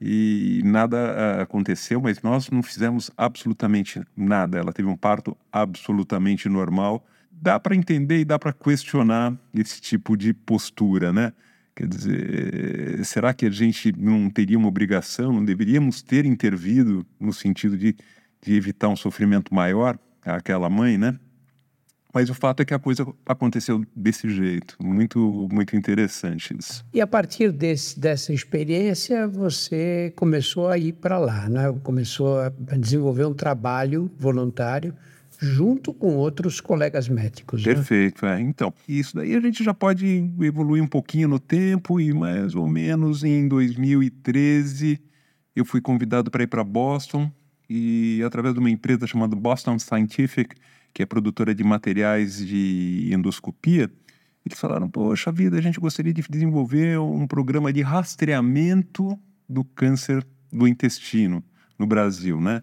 e 0.00 0.62
nada 0.64 0.96
uh, 1.38 1.42
aconteceu, 1.42 2.00
mas 2.00 2.22
nós 2.22 2.50
não 2.50 2.62
fizemos 2.62 3.10
absolutamente 3.16 4.00
nada. 4.16 4.58
Ela 4.58 4.72
teve 4.72 4.88
um 4.88 4.96
parto 4.96 5.36
absolutamente 5.50 6.48
normal. 6.48 7.04
Dá 7.30 7.58
para 7.58 7.74
entender 7.74 8.20
e 8.20 8.24
dá 8.24 8.38
para 8.38 8.52
questionar 8.52 9.34
esse 9.54 9.80
tipo 9.80 10.16
de 10.16 10.32
postura, 10.32 11.12
né? 11.12 11.32
Quer 11.74 11.88
dizer, 11.88 13.04
será 13.04 13.32
que 13.32 13.46
a 13.46 13.50
gente 13.50 13.92
não 13.96 14.28
teria 14.28 14.58
uma 14.58 14.68
obrigação, 14.68 15.32
não 15.32 15.44
deveríamos 15.44 16.02
ter 16.02 16.26
intervido 16.26 17.06
no 17.18 17.32
sentido 17.32 17.78
de, 17.78 17.96
de 18.42 18.54
evitar 18.54 18.88
um 18.88 18.96
sofrimento 18.96 19.54
maior 19.54 19.98
àquela 20.22 20.68
mãe, 20.68 20.98
né? 20.98 21.18
Mas 22.12 22.28
o 22.28 22.34
fato 22.34 22.60
é 22.60 22.64
que 22.66 22.74
a 22.74 22.78
coisa 22.78 23.06
aconteceu 23.24 23.82
desse 23.96 24.28
jeito, 24.28 24.76
muito 24.78 25.48
muito 25.50 25.74
interessante 25.74 26.54
isso. 26.58 26.84
E 26.92 27.00
a 27.00 27.06
partir 27.06 27.50
desse, 27.50 27.98
dessa 27.98 28.34
experiência, 28.34 29.26
você 29.26 30.12
começou 30.14 30.68
a 30.68 30.76
ir 30.76 30.92
para 30.92 31.18
lá, 31.18 31.48
né? 31.48 31.72
Começou 31.82 32.38
a 32.38 32.50
desenvolver 32.76 33.24
um 33.24 33.32
trabalho 33.32 34.10
voluntário 34.18 34.94
junto 35.42 35.92
com 35.92 36.14
outros 36.14 36.60
colegas 36.60 37.08
médicos. 37.08 37.66
Né? 37.66 37.74
Perfeito, 37.74 38.24
né? 38.24 38.36
é. 38.36 38.40
Então, 38.40 38.72
isso 38.88 39.16
daí 39.16 39.34
a 39.34 39.40
gente 39.40 39.64
já 39.64 39.74
pode 39.74 40.30
evoluir 40.40 40.82
um 40.82 40.86
pouquinho 40.86 41.26
no 41.26 41.40
tempo 41.40 42.00
e 42.00 42.12
mais 42.12 42.54
ou 42.54 42.68
menos 42.68 43.24
em 43.24 43.48
2013 43.48 45.00
eu 45.54 45.64
fui 45.64 45.80
convidado 45.80 46.30
para 46.30 46.44
ir 46.44 46.46
para 46.46 46.62
Boston 46.62 47.30
e 47.68 48.22
através 48.24 48.54
de 48.54 48.60
uma 48.60 48.70
empresa 48.70 49.06
chamada 49.06 49.34
Boston 49.34 49.78
Scientific, 49.78 50.54
que 50.94 51.02
é 51.02 51.06
produtora 51.06 51.54
de 51.54 51.64
materiais 51.64 52.36
de 52.38 53.10
endoscopia, 53.12 53.90
eles 54.44 54.58
falaram: 54.58 54.88
Poxa 54.88 55.32
vida, 55.32 55.58
a 55.58 55.60
gente 55.60 55.80
gostaria 55.80 56.12
de 56.12 56.22
desenvolver 56.28 56.98
um 56.98 57.26
programa 57.26 57.72
de 57.72 57.82
rastreamento 57.82 59.18
do 59.48 59.64
câncer 59.64 60.26
do 60.52 60.68
intestino 60.68 61.42
no 61.78 61.86
Brasil, 61.86 62.40
né? 62.40 62.62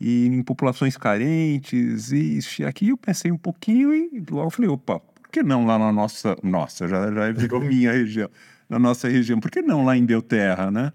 E 0.00 0.26
em 0.26 0.42
populações 0.42 0.96
carentes, 0.96 2.12
e 2.12 2.40
aqui 2.64 2.90
eu 2.90 2.96
pensei 2.96 3.32
um 3.32 3.36
pouquinho 3.36 3.92
e 3.92 4.22
logo 4.30 4.50
falei: 4.50 4.70
opa, 4.70 5.00
por 5.00 5.28
que 5.30 5.42
não 5.42 5.66
lá 5.66 5.78
na 5.78 5.92
nossa. 5.92 6.36
Nossa, 6.42 6.86
já, 6.86 7.12
já 7.12 7.32
virou 7.32 7.60
minha 7.64 7.92
região. 7.92 8.30
Na 8.68 8.78
nossa 8.78 9.08
região, 9.08 9.40
por 9.40 9.50
que 9.50 9.62
não 9.62 9.84
lá 9.84 9.96
em 9.96 10.04
Belterra, 10.04 10.70
né? 10.70 10.92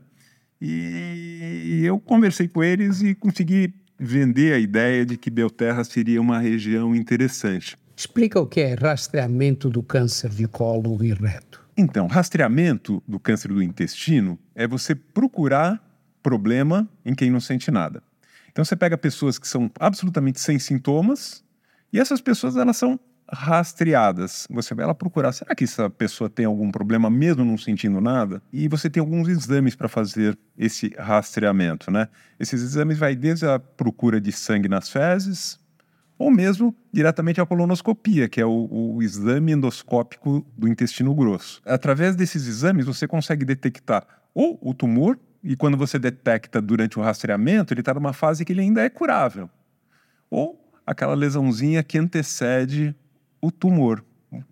E, 0.61 1.81
e 1.81 1.85
eu 1.85 1.99
conversei 1.99 2.47
com 2.47 2.63
eles 2.63 3.01
e 3.01 3.13
consegui 3.13 3.73
vender 3.99 4.53
a 4.53 4.59
ideia 4.59 5.05
de 5.05 5.17
que 5.17 5.29
Belterra 5.29 5.83
seria 5.83 6.21
uma 6.21 6.39
região 6.39 6.95
interessante. 6.95 7.77
Explica 7.95 8.39
o 8.39 8.47
que 8.47 8.61
é 8.61 8.73
rastreamento 8.73 9.69
do 9.69 9.83
câncer 9.83 10.29
de 10.29 10.47
colo 10.47 11.03
e 11.03 11.13
reto. 11.13 11.63
Então, 11.75 12.07
rastreamento 12.07 13.03
do 13.07 13.19
câncer 13.19 13.49
do 13.49 13.61
intestino 13.61 14.37
é 14.55 14.67
você 14.67 14.95
procurar 14.95 15.81
problema 16.21 16.87
em 17.05 17.13
quem 17.13 17.29
não 17.29 17.39
sente 17.39 17.69
nada. 17.69 18.01
Então 18.53 18.63
você 18.63 18.75
pega 18.75 18.97
pessoas 18.97 19.37
que 19.37 19.47
são 19.47 19.69
absolutamente 19.79 20.39
sem 20.39 20.57
sintomas 20.57 21.43
e 21.91 21.99
essas 21.99 22.21
pessoas 22.21 22.55
elas 22.55 22.77
são 22.77 22.99
rastreadas. 23.31 24.47
Você 24.49 24.75
vai 24.75 24.85
lá 24.85 24.93
procurar, 24.93 25.31
será 25.31 25.55
que 25.55 25.63
essa 25.63 25.89
pessoa 25.89 26.29
tem 26.29 26.45
algum 26.45 26.71
problema 26.71 27.09
mesmo 27.09 27.43
não 27.43 27.57
sentindo 27.57 27.99
nada? 27.99 28.43
E 28.51 28.67
você 28.67 28.91
tem 28.91 29.01
alguns 29.01 29.27
exames 29.27 29.75
para 29.75 29.87
fazer 29.87 30.37
esse 30.55 30.93
rastreamento, 30.99 31.89
né? 31.89 32.07
Esses 32.39 32.61
exames 32.61 32.97
vai 32.97 33.15
desde 33.15 33.47
a 33.47 33.57
procura 33.59 34.21
de 34.21 34.31
sangue 34.31 34.69
nas 34.69 34.87
fezes, 34.87 35.59
ou 36.17 36.29
mesmo 36.29 36.75
diretamente 36.91 37.41
a 37.41 37.45
colonoscopia, 37.45 38.29
que 38.29 38.39
é 38.39 38.45
o, 38.45 38.67
o, 38.69 39.01
exame 39.01 39.51
endoscópico 39.51 40.45
do 40.55 40.67
intestino 40.67 41.13
grosso. 41.15 41.59
Através 41.65 42.15
desses 42.15 42.45
exames, 42.45 42.85
você 42.85 43.07
consegue 43.07 43.43
detectar 43.43 44.05
ou 44.33 44.59
o 44.61 44.73
tumor, 44.73 45.17
e 45.43 45.55
quando 45.55 45.77
você 45.77 45.99
detecta 45.99 46.61
durante 46.61 46.97
o 46.97 47.01
rastreamento, 47.01 47.73
ele 47.73 47.81
está 47.81 47.93
numa 47.93 48.13
fase 48.13 48.45
que 48.45 48.53
ele 48.53 48.61
ainda 48.61 48.81
é 48.81 48.89
curável, 48.89 49.49
ou 50.29 50.59
aquela 50.85 51.13
lesãozinha 51.13 51.83
que 51.83 51.97
antecede 51.97 52.95
o 53.41 53.51
tumor, 53.51 54.03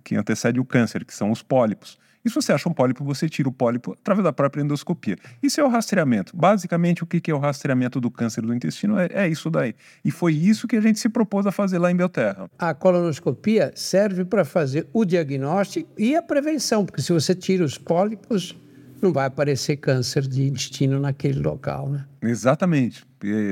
que 0.04 0.16
antecede 0.16 0.60
o 0.60 0.66
câncer, 0.66 1.06
que 1.06 1.14
são 1.14 1.32
os 1.32 1.42
pólipos. 1.42 1.98
E 2.24 2.30
se 2.30 2.36
você 2.36 2.54
acha 2.54 2.70
um 2.70 2.74
pólipo, 2.74 3.04
você 3.04 3.28
tira 3.28 3.50
o 3.50 3.52
pólipo 3.52 3.94
através 3.94 4.24
da 4.24 4.32
própria 4.32 4.62
endoscopia. 4.62 5.18
Isso 5.42 5.60
é 5.60 5.64
o 5.64 5.68
rastreamento. 5.68 6.36
Basicamente, 6.38 7.04
o 7.04 7.08
que 7.08 7.32
é 7.32 7.34
o 7.34 7.40
rastreamento 7.40 8.00
do 8.00 8.12
câncer 8.12 8.42
do 8.42 8.54
intestino? 8.54 9.00
É, 9.00 9.10
é 9.12 9.28
isso 9.28 9.50
daí. 9.50 9.74
E 10.06 10.12
foi 10.12 10.34
isso 10.34 10.68
que 10.68 10.76
a 10.76 10.82
gente 10.82 11.00
se 11.00 11.10
propôs 11.10 11.48
a 11.48 11.52
fazer 11.52 11.80
lá 11.80 11.92
em 11.92 11.96
Belterra. 11.96 12.50
A 12.60 12.76
colonoscopia 12.76 13.72
serve 13.76 14.24
para 14.24 14.46
fazer 14.46 14.88
o 14.94 15.04
diagnóstico 15.04 15.90
e 15.98 16.16
a 16.16 16.22
prevenção, 16.22 16.86
porque 16.86 17.02
se 17.02 17.12
você 17.12 17.34
tira 17.34 17.64
os 17.64 17.78
pólipos, 17.78 18.56
não 19.02 19.14
vai 19.14 19.26
aparecer 19.26 19.78
câncer 19.78 20.28
de 20.28 20.48
intestino 20.48 21.00
naquele 21.00 21.40
local, 21.40 21.90
né? 21.90 22.06
Exatamente. 22.22 23.06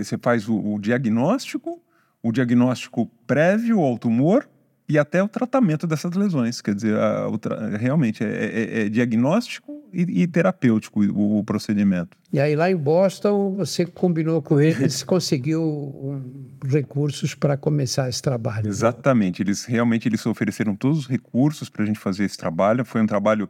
Você 0.04 0.18
faz 0.18 0.48
o, 0.48 0.58
o 0.58 0.80
diagnóstico, 0.80 1.82
o 2.22 2.32
diagnóstico 2.32 3.06
prévio 3.26 3.80
ao 3.80 3.98
tumor, 3.98 4.48
e 4.90 4.98
até 4.98 5.22
o 5.22 5.28
tratamento 5.28 5.86
dessas 5.86 6.14
lesões. 6.14 6.60
Quer 6.62 6.74
dizer, 6.74 6.96
a, 6.98 7.28
a, 7.28 7.78
realmente 7.78 8.24
é, 8.24 8.28
é, 8.28 8.82
é, 8.82 8.90
diagnóstico 8.90 9.84
e, 9.94 10.24
e 10.24 10.28
terapêutico 10.28 11.02
o, 11.02 11.38
o, 11.38 11.44
procedimento. 11.44 12.18
E 12.34 12.40
aí 12.40 12.56
lá 12.56 12.72
em 12.72 12.76
Boston 12.76 13.54
você 13.56 13.86
combinou 13.86 14.42
com 14.42 14.60
eles, 14.60 15.04
conseguiu 15.06 15.62
um, 15.64 16.24
recursos 16.68 17.36
para 17.36 17.56
começar 17.56 18.10
esse 18.10 18.22
trabalho. 18.22 18.68
Exatamente, 18.68 19.44
eles 19.44 19.64
realmente 19.64 20.10
eles 20.10 20.26
ofereceram 20.26 20.76
todos 20.76 21.00
os 21.00 21.08
recursos 21.08 21.70
para 21.70 21.84
a 21.84 21.86
gente 21.86 22.00
fazer 22.00 22.26
esse 22.26 22.38
trabalho. 22.38 22.84
Foi 22.84 23.00
um 23.00 23.08
trabalho 23.08 23.48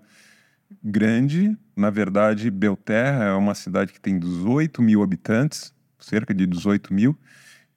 grande, 0.84 1.58
na 1.76 1.90
verdade, 1.90 2.50
Belterra 2.52 3.26
é 3.26 3.34
uma 3.34 3.56
cidade 3.56 3.94
que 3.94 4.00
tem 4.00 4.20
18 4.20 4.82
mil 4.82 5.02
habitantes, 5.02 5.74
cerca 6.00 6.34
de 6.34 6.46
18 6.46 6.94
mil. 6.94 7.18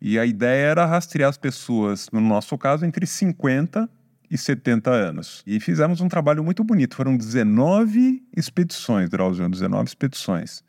E 0.00 0.18
a 0.18 0.26
ideia 0.26 0.66
era 0.66 0.84
rastrear 0.84 1.30
as 1.30 1.38
pessoas, 1.38 2.08
no 2.12 2.20
nosso 2.20 2.58
caso, 2.58 2.84
entre 2.84 3.06
50 3.06 3.88
e 4.30 4.36
70 4.36 4.90
anos. 4.90 5.42
E 5.46 5.60
fizemos 5.60 6.00
um 6.00 6.08
trabalho 6.08 6.42
muito 6.42 6.64
bonito. 6.64 6.96
Foram 6.96 7.16
19 7.16 8.22
expedições, 8.36 9.08
Drauzio, 9.08 9.48
19 9.48 9.88
expedições. 9.88 10.64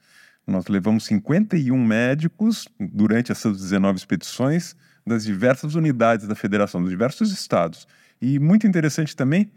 Nós 0.45 0.67
levamos 0.67 1.05
51 1.05 1.75
médicos 1.77 2.67
durante 2.77 3.31
essas 3.31 3.57
19 3.57 3.97
expedições 3.97 4.75
das 5.07 5.23
diversas 5.23 5.75
unidades 5.75 6.27
da 6.27 6.35
federação, 6.35 6.81
dos 6.81 6.89
diversos 6.89 7.31
estados. 7.31 7.87
E 8.21 8.37
muito 8.39 8.67
interessante 8.67 9.15
também, 9.15 9.51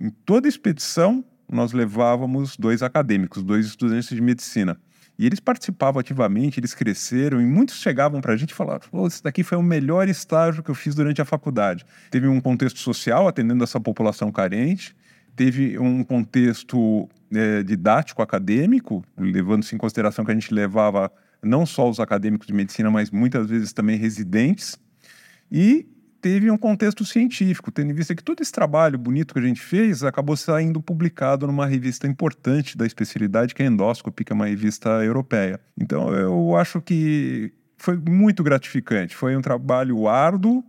em 0.00 0.10
toda 0.10 0.48
expedição, 0.48 1.24
nós 1.50 1.72
levávamos 1.72 2.56
dois 2.56 2.82
acadêmicos, 2.82 3.42
dois 3.42 3.66
estudantes 3.66 4.08
de 4.08 4.20
medicina. 4.20 4.78
E 5.18 5.26
eles 5.26 5.38
participavam 5.38 6.00
ativamente, 6.00 6.58
eles 6.58 6.74
cresceram 6.74 7.40
e 7.40 7.44
muitos 7.44 7.76
chegavam 7.76 8.20
para 8.20 8.32
a 8.32 8.36
gente 8.36 8.50
e 8.50 8.54
falavam: 8.54 8.88
oh, 8.90 9.06
esse 9.06 9.22
daqui 9.22 9.42
foi 9.44 9.56
o 9.56 9.62
melhor 9.62 10.08
estágio 10.08 10.62
que 10.62 10.70
eu 10.70 10.74
fiz 10.74 10.94
durante 10.94 11.22
a 11.22 11.24
faculdade. 11.24 11.86
Teve 12.10 12.26
um 12.26 12.40
contexto 12.40 12.80
social 12.80 13.28
atendendo 13.28 13.62
essa 13.62 13.78
população 13.78 14.32
carente, 14.32 14.94
teve 15.36 15.78
um 15.78 16.02
contexto 16.02 17.08
é, 17.32 17.62
didático 17.62 18.22
acadêmico, 18.22 19.04
levando-se 19.16 19.74
em 19.74 19.78
consideração 19.78 20.24
que 20.24 20.32
a 20.32 20.34
gente 20.34 20.52
levava 20.52 21.10
não 21.42 21.64
só 21.64 21.88
os 21.88 22.00
acadêmicos 22.00 22.46
de 22.46 22.52
medicina, 22.52 22.90
mas 22.90 23.10
muitas 23.10 23.46
vezes 23.46 23.72
também 23.72 23.96
residentes. 23.96 24.76
E 25.50 25.86
teve 26.24 26.50
um 26.50 26.56
contexto 26.56 27.04
científico, 27.04 27.70
tendo 27.70 27.90
em 27.90 27.94
vista 27.94 28.14
que 28.14 28.24
todo 28.24 28.40
esse 28.40 28.50
trabalho 28.50 28.96
bonito 28.96 29.34
que 29.34 29.40
a 29.40 29.42
gente 29.42 29.60
fez 29.60 30.02
acabou 30.02 30.34
saindo 30.34 30.80
publicado 30.80 31.46
numa 31.46 31.66
revista 31.66 32.06
importante 32.06 32.78
da 32.78 32.86
especialidade, 32.86 33.54
que 33.54 33.62
é 33.62 33.66
a 33.66 33.68
Endoscopy, 33.68 34.24
que 34.24 34.32
é 34.32 34.34
uma 34.34 34.46
revista 34.46 34.88
europeia. 35.04 35.60
Então, 35.78 36.14
eu 36.14 36.56
acho 36.56 36.80
que 36.80 37.52
foi 37.76 37.98
muito 37.98 38.42
gratificante. 38.42 39.14
Foi 39.14 39.36
um 39.36 39.42
trabalho 39.42 40.08
árduo, 40.08 40.64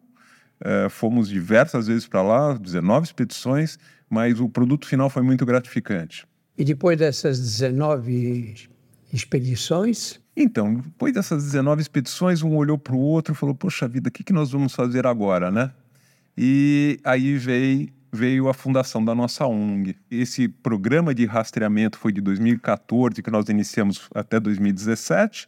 é, 0.59 0.89
fomos 0.89 1.29
diversas 1.29 1.87
vezes 1.87 2.05
para 2.05 2.21
lá, 2.21 2.57
19 2.57 3.05
expedições, 3.05 3.79
mas 4.09 4.41
o 4.41 4.49
produto 4.49 4.85
final 4.85 5.09
foi 5.09 5.23
muito 5.23 5.45
gratificante. 5.45 6.27
E 6.57 6.65
depois 6.65 6.97
dessas 6.97 7.39
19 7.39 8.67
expedições, 9.13 10.19
então, 10.35 10.75
depois 10.75 11.13
dessas 11.13 11.43
19 11.45 11.81
expedições, 11.81 12.41
um 12.41 12.55
olhou 12.57 12.77
para 12.77 12.93
o 12.93 12.99
outro 12.99 13.33
e 13.33 13.37
falou: 13.37 13.55
Poxa 13.55 13.87
vida, 13.87 14.09
o 14.09 14.11
que, 14.11 14.23
que 14.23 14.33
nós 14.33 14.51
vamos 14.51 14.75
fazer 14.75 15.07
agora, 15.07 15.49
né? 15.49 15.71
E 16.37 16.99
aí 17.05 17.37
veio, 17.37 17.87
veio 18.11 18.49
a 18.49 18.53
fundação 18.53 19.03
da 19.03 19.15
nossa 19.15 19.45
ONG. 19.47 19.95
Esse 20.11 20.49
programa 20.49 21.15
de 21.15 21.25
rastreamento 21.25 21.97
foi 21.97 22.11
de 22.11 22.19
2014, 22.19 23.23
que 23.23 23.31
nós 23.31 23.47
iniciamos 23.47 24.09
até 24.13 24.37
2017. 24.37 25.47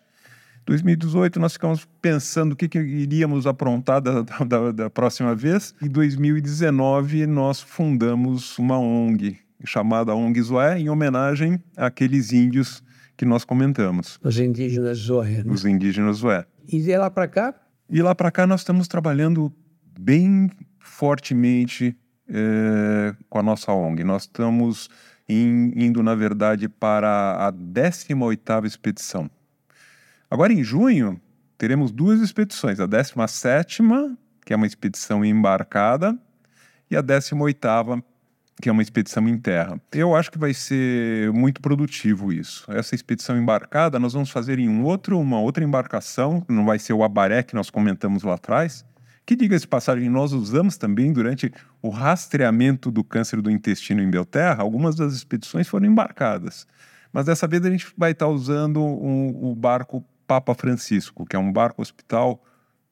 2018 0.66 1.40
nós 1.40 1.54
ficamos 1.54 1.88
pensando 2.02 2.54
o 2.54 2.56
que, 2.56 2.68
que 2.68 2.78
iríamos 2.78 3.48
aprontar 3.48 4.02
da, 4.02 4.22
da, 4.22 4.72
da 4.72 4.90
próxima 4.90 5.36
vez. 5.36 5.76
E 5.82 5.90
2019 5.90 7.28
nós 7.28 7.62
fundamos 7.62 8.58
uma 8.58 8.78
ONG 8.78 9.47
chamada 9.66 10.14
ONG 10.16 10.42
Zoé, 10.42 10.80
em 10.80 10.90
homenagem 10.90 11.62
àqueles 11.76 12.32
índios 12.32 12.84
que 13.16 13.26
nós 13.26 13.44
comentamos. 13.44 14.20
Os 14.24 14.40
indígenas 14.40 14.98
Zoé. 15.00 15.44
Né? 15.44 15.52
Os 15.52 15.66
indígenas 15.66 16.18
Zoé. 16.18 16.46
E 16.68 16.82
de 16.82 16.98
lá 16.98 17.10
para 17.10 17.28
cá? 17.28 17.56
E 17.90 18.02
lá 18.02 18.14
para 18.14 18.30
cá 18.30 18.46
nós 18.46 18.62
estamos 18.62 18.88
trabalhando 18.88 19.52
bem 20.00 20.50
fortemente 20.80 21.98
é, 22.30 23.16
com 23.30 23.40
a 23.40 23.44
nossa 23.44 23.72
ONG. 23.72 24.04
Nós 24.04 24.24
estamos 24.24 24.90
in, 25.28 25.74
indo, 25.76 26.04
na 26.04 26.16
verdade, 26.16 26.70
para 26.70 27.48
a 27.48 27.52
18ª 27.52 28.66
expedição. 28.66 29.30
Agora, 30.30 30.54
em 30.54 30.64
junho, 30.64 31.20
teremos 31.58 31.92
duas 31.92 32.22
expedições. 32.22 32.80
A 32.80 32.88
17ª, 32.88 34.18
que 34.46 34.54
é 34.54 34.56
uma 34.56 34.68
expedição 34.68 35.24
embarcada, 35.26 36.18
e 36.90 36.96
a 36.96 37.04
18ª, 37.04 38.04
que 38.62 38.70
é 38.70 38.72
uma 38.72 38.82
expedição 38.82 39.28
em 39.28 39.38
terra. 39.38 39.80
Eu 39.92 40.16
acho 40.16 40.32
que 40.32 40.38
vai 40.38 40.54
ser 40.54 41.32
muito 41.32 41.62
produtivo 41.62 42.34
isso. 42.34 42.66
Essa 42.72 42.96
expedição 42.96 43.38
embarcada 43.38 44.00
nós 44.00 44.14
vamos 44.14 44.30
fazer 44.30 44.58
em 44.60 44.68
um 44.68 44.84
outro, 44.84 45.20
uma 45.20 45.40
outra 45.40 45.64
embarcação, 45.64 46.44
não 46.48 46.66
vai 46.66 46.80
ser 46.80 46.94
o 46.94 47.04
Abaré 47.04 47.44
que 47.44 47.56
nós 47.56 47.70
comentamos 47.70 48.24
lá 48.24 48.34
atrás, 48.34 48.84
que 49.26 49.36
diga-se 49.36 49.64
de 49.64 49.68
passagem, 49.68 50.10
nós 50.10 50.32
usamos 50.32 50.78
também 50.78 51.12
durante 51.12 51.54
o 51.82 51.90
rastreamento 51.90 52.90
do 52.90 53.04
câncer 53.04 53.42
do 53.42 53.52
intestino 53.52 54.02
em 54.02 54.10
Belterra, 54.10 54.64
algumas 54.64 54.96
das 54.96 55.14
expedições 55.14 55.68
foram 55.68 55.86
embarcadas. 55.86 56.66
Mas 57.12 57.26
dessa 57.26 57.48
vez 57.48 57.64
a 57.66 57.70
gente 57.70 57.88
vai 57.98 58.12
estar 58.12 58.28
usando 58.28 58.82
um, 58.82 59.52
o 59.52 59.54
barco 59.54 60.04
Papa 60.26 60.56
Francisco, 60.56 61.26
que 61.26 61.36
é 61.36 61.40
um 61.40 61.52
barco 61.52 61.82
hospital 61.82 62.42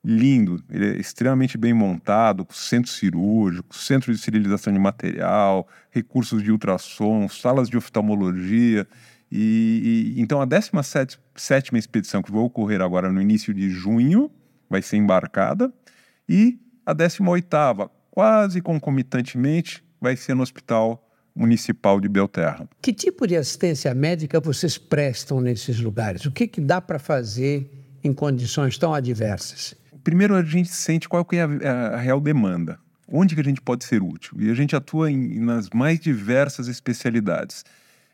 lindo, 0.06 0.64
ele 0.70 0.86
é 0.86 0.98
extremamente 1.00 1.58
bem 1.58 1.74
montado, 1.74 2.46
centro 2.52 2.92
cirúrgico, 2.92 3.76
centro 3.76 4.12
de 4.12 4.20
esterilização 4.20 4.72
de 4.72 4.78
material, 4.78 5.68
recursos 5.90 6.44
de 6.44 6.52
ultrassom, 6.52 7.28
salas 7.28 7.68
de 7.68 7.76
oftalmologia. 7.76 8.88
E, 9.32 10.14
e 10.16 10.22
então 10.22 10.40
a 10.40 10.46
17 10.46 11.20
sétima 11.36 11.80
expedição 11.80 12.22
que 12.22 12.32
vai 12.32 12.42
ocorrer 12.42 12.82
agora 12.82 13.12
no 13.12 13.20
início 13.20 13.52
de 13.52 13.72
junho 13.72 14.30
vai 14.70 14.84
ser 14.84 14.98
embarcada 14.98 15.74
e 16.30 16.60
a 16.86 16.94
18 16.94 17.90
quase 18.12 18.62
concomitantemente, 18.62 19.84
vai 20.00 20.16
ser 20.16 20.36
no 20.36 20.44
Hospital 20.44 21.04
Municipal 21.36 22.00
de 22.00 22.08
Belterra. 22.08 22.70
Que 22.82 22.94
tipo 22.94 23.28
de 23.28 23.36
assistência 23.36 23.94
médica 23.94 24.40
vocês 24.40 24.78
prestam 24.78 25.42
nesses 25.42 25.80
lugares? 25.80 26.26
O 26.26 26.32
que, 26.32 26.48
que 26.48 26.62
dá 26.62 26.80
para 26.80 27.00
fazer 27.00 27.70
em 28.04 28.14
condições 28.14 28.78
tão 28.78 28.94
adversas? 28.94 29.76
Primeiro, 30.06 30.36
a 30.36 30.44
gente 30.44 30.70
sente 30.70 31.10
qual 31.10 31.26
é 31.32 31.42
a, 31.42 31.96
a, 31.96 31.98
real 31.98 32.22
demanda. 32.22 32.78
Onde 33.12 33.34
que 33.34 33.42
a 33.42 33.44
gente 33.44 33.60
pode 33.60 33.86
ser 33.86 34.04
útil? 34.04 34.38
E 34.40 34.52
a 34.52 34.54
gente 34.54 34.76
atua 34.76 35.10
em, 35.12 35.40
nas 35.40 35.72
mais 35.72 36.00
diversas 36.00 36.68
especialidades. 36.68 37.66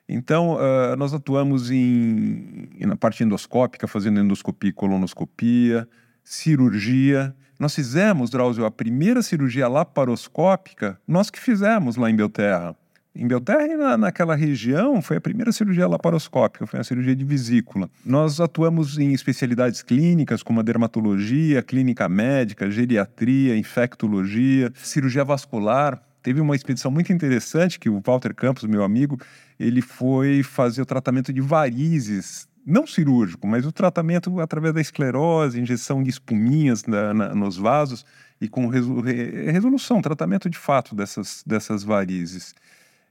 Então, 0.08 0.54
uh, 0.54 0.96
nós 0.98 1.14
atuamos 1.14 1.70
em, 1.70 2.70
na 2.80 2.96
parte 2.96 3.26
endoscópica, 3.26 3.90
fazendo 3.90 4.22
endoscopia 4.22 4.70
e 4.70 4.74
colonoscopia, 4.74 5.86
cirurgia. 6.24 7.36
Nós 7.60 7.76
fizemos, 7.76 8.30
Drauzio, 8.30 8.66
a 8.66 8.72
primeira 8.72 9.22
cirurgia 9.22 9.68
laparoscópica, 9.68 10.98
nós 11.06 11.30
que 11.30 11.42
fizemos 11.42 11.98
lá 11.98 12.10
em 12.10 12.16
Belterra. 12.16 12.74
Em 13.14 13.28
Belterra 13.28 13.76
na, 13.76 13.98
naquela 13.98 14.36
região 14.36 15.02
foi 15.02 15.18
a 15.18 15.22
primeira 15.22 15.52
cirurgia 15.52 15.86
laparoscópica, 15.86 16.66
foi 16.66 16.80
a 16.80 16.84
cirurgia 16.84 17.14
de 17.14 17.26
vesícula. 17.26 17.90
Nós 18.06 18.40
atuamos 18.40 18.98
em 18.98 19.12
especialidades 19.12 19.82
clínicas 19.82 20.42
como 20.42 20.62
a 20.62 20.64
dermatologia, 20.64 21.62
clínica 21.62 22.08
médica, 22.08 22.72
geriatria, 22.72 23.58
infectologia, 23.58 24.72
cirurgia 24.76 25.26
vascular. 25.26 26.02
Teve 26.24 26.40
uma 26.40 26.56
expedição 26.56 26.90
muito 26.90 27.12
interessante 27.12 27.80
que 27.80 27.90
o 27.90 28.02
Walter 28.06 28.34
Campos, 28.34 28.64
meu 28.64 28.84
amigo, 28.84 29.20
ele 29.60 29.82
foi 29.82 30.42
fazer 30.42 30.82
o 30.82 30.86
tratamento 30.86 31.34
de 31.34 31.42
varizes 31.42 32.50
não 32.66 32.86
cirúrgico, 32.86 33.48
mas 33.48 33.66
o 33.66 33.72
tratamento 33.72 34.40
através 34.40 34.74
da 34.74 34.80
esclerose, 34.80 35.60
injeção 35.60 36.02
de 36.04 36.10
espuminhas 36.10 36.86
na, 36.86 37.14
na, 37.14 37.36
nos 37.36 37.58
vasos 37.58 38.06
e 38.40 38.48
com 38.48 38.68
resolução, 38.68 40.02
tratamento 40.02 40.50
de 40.50 40.58
fato 40.58 40.96
dessas, 40.96 41.44
dessas 41.46 41.84
varizes. 41.84 42.54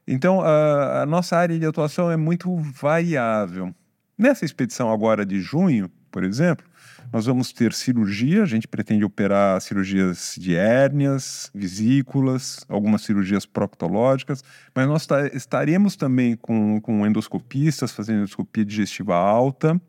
Então, 0.07 0.41
a, 0.41 1.03
a 1.03 1.07
nossa 1.07 1.37
área 1.37 1.59
de 1.59 1.65
atuação 1.65 2.11
é 2.11 2.17
muito 2.17 2.55
variável. 2.57 3.75
Nessa 4.19 4.45
expedição 4.45 4.93
agora 4.93 5.25
de 5.25 5.41
junho, 5.41 5.91
por 6.11 6.25
exemplo, 6.25 6.67
nós 7.13 7.27
vamos 7.27 7.53
ter 7.53 7.73
cirurgia, 7.73 8.43
a 8.43 8.47
gente 8.47 8.69
pretende 8.69 9.05
operar 9.05 9.61
cirurgias 9.61 10.35
de 10.39 10.55
hérnias, 10.55 11.51
vesículas, 11.55 12.65
algumas 12.69 13.03
cirurgias 13.03 13.45
proctológicas, 13.47 14.45
mas 14.75 14.87
nós 14.87 15.09
estaremos 15.33 15.97
também 15.97 16.37
com, 16.37 16.81
com 16.81 17.07
endoscopistas 17.07 17.93
fazendo 17.93 18.19
endoscopia 18.19 18.65
digestiva 18.65 19.17
alta, 19.17 19.81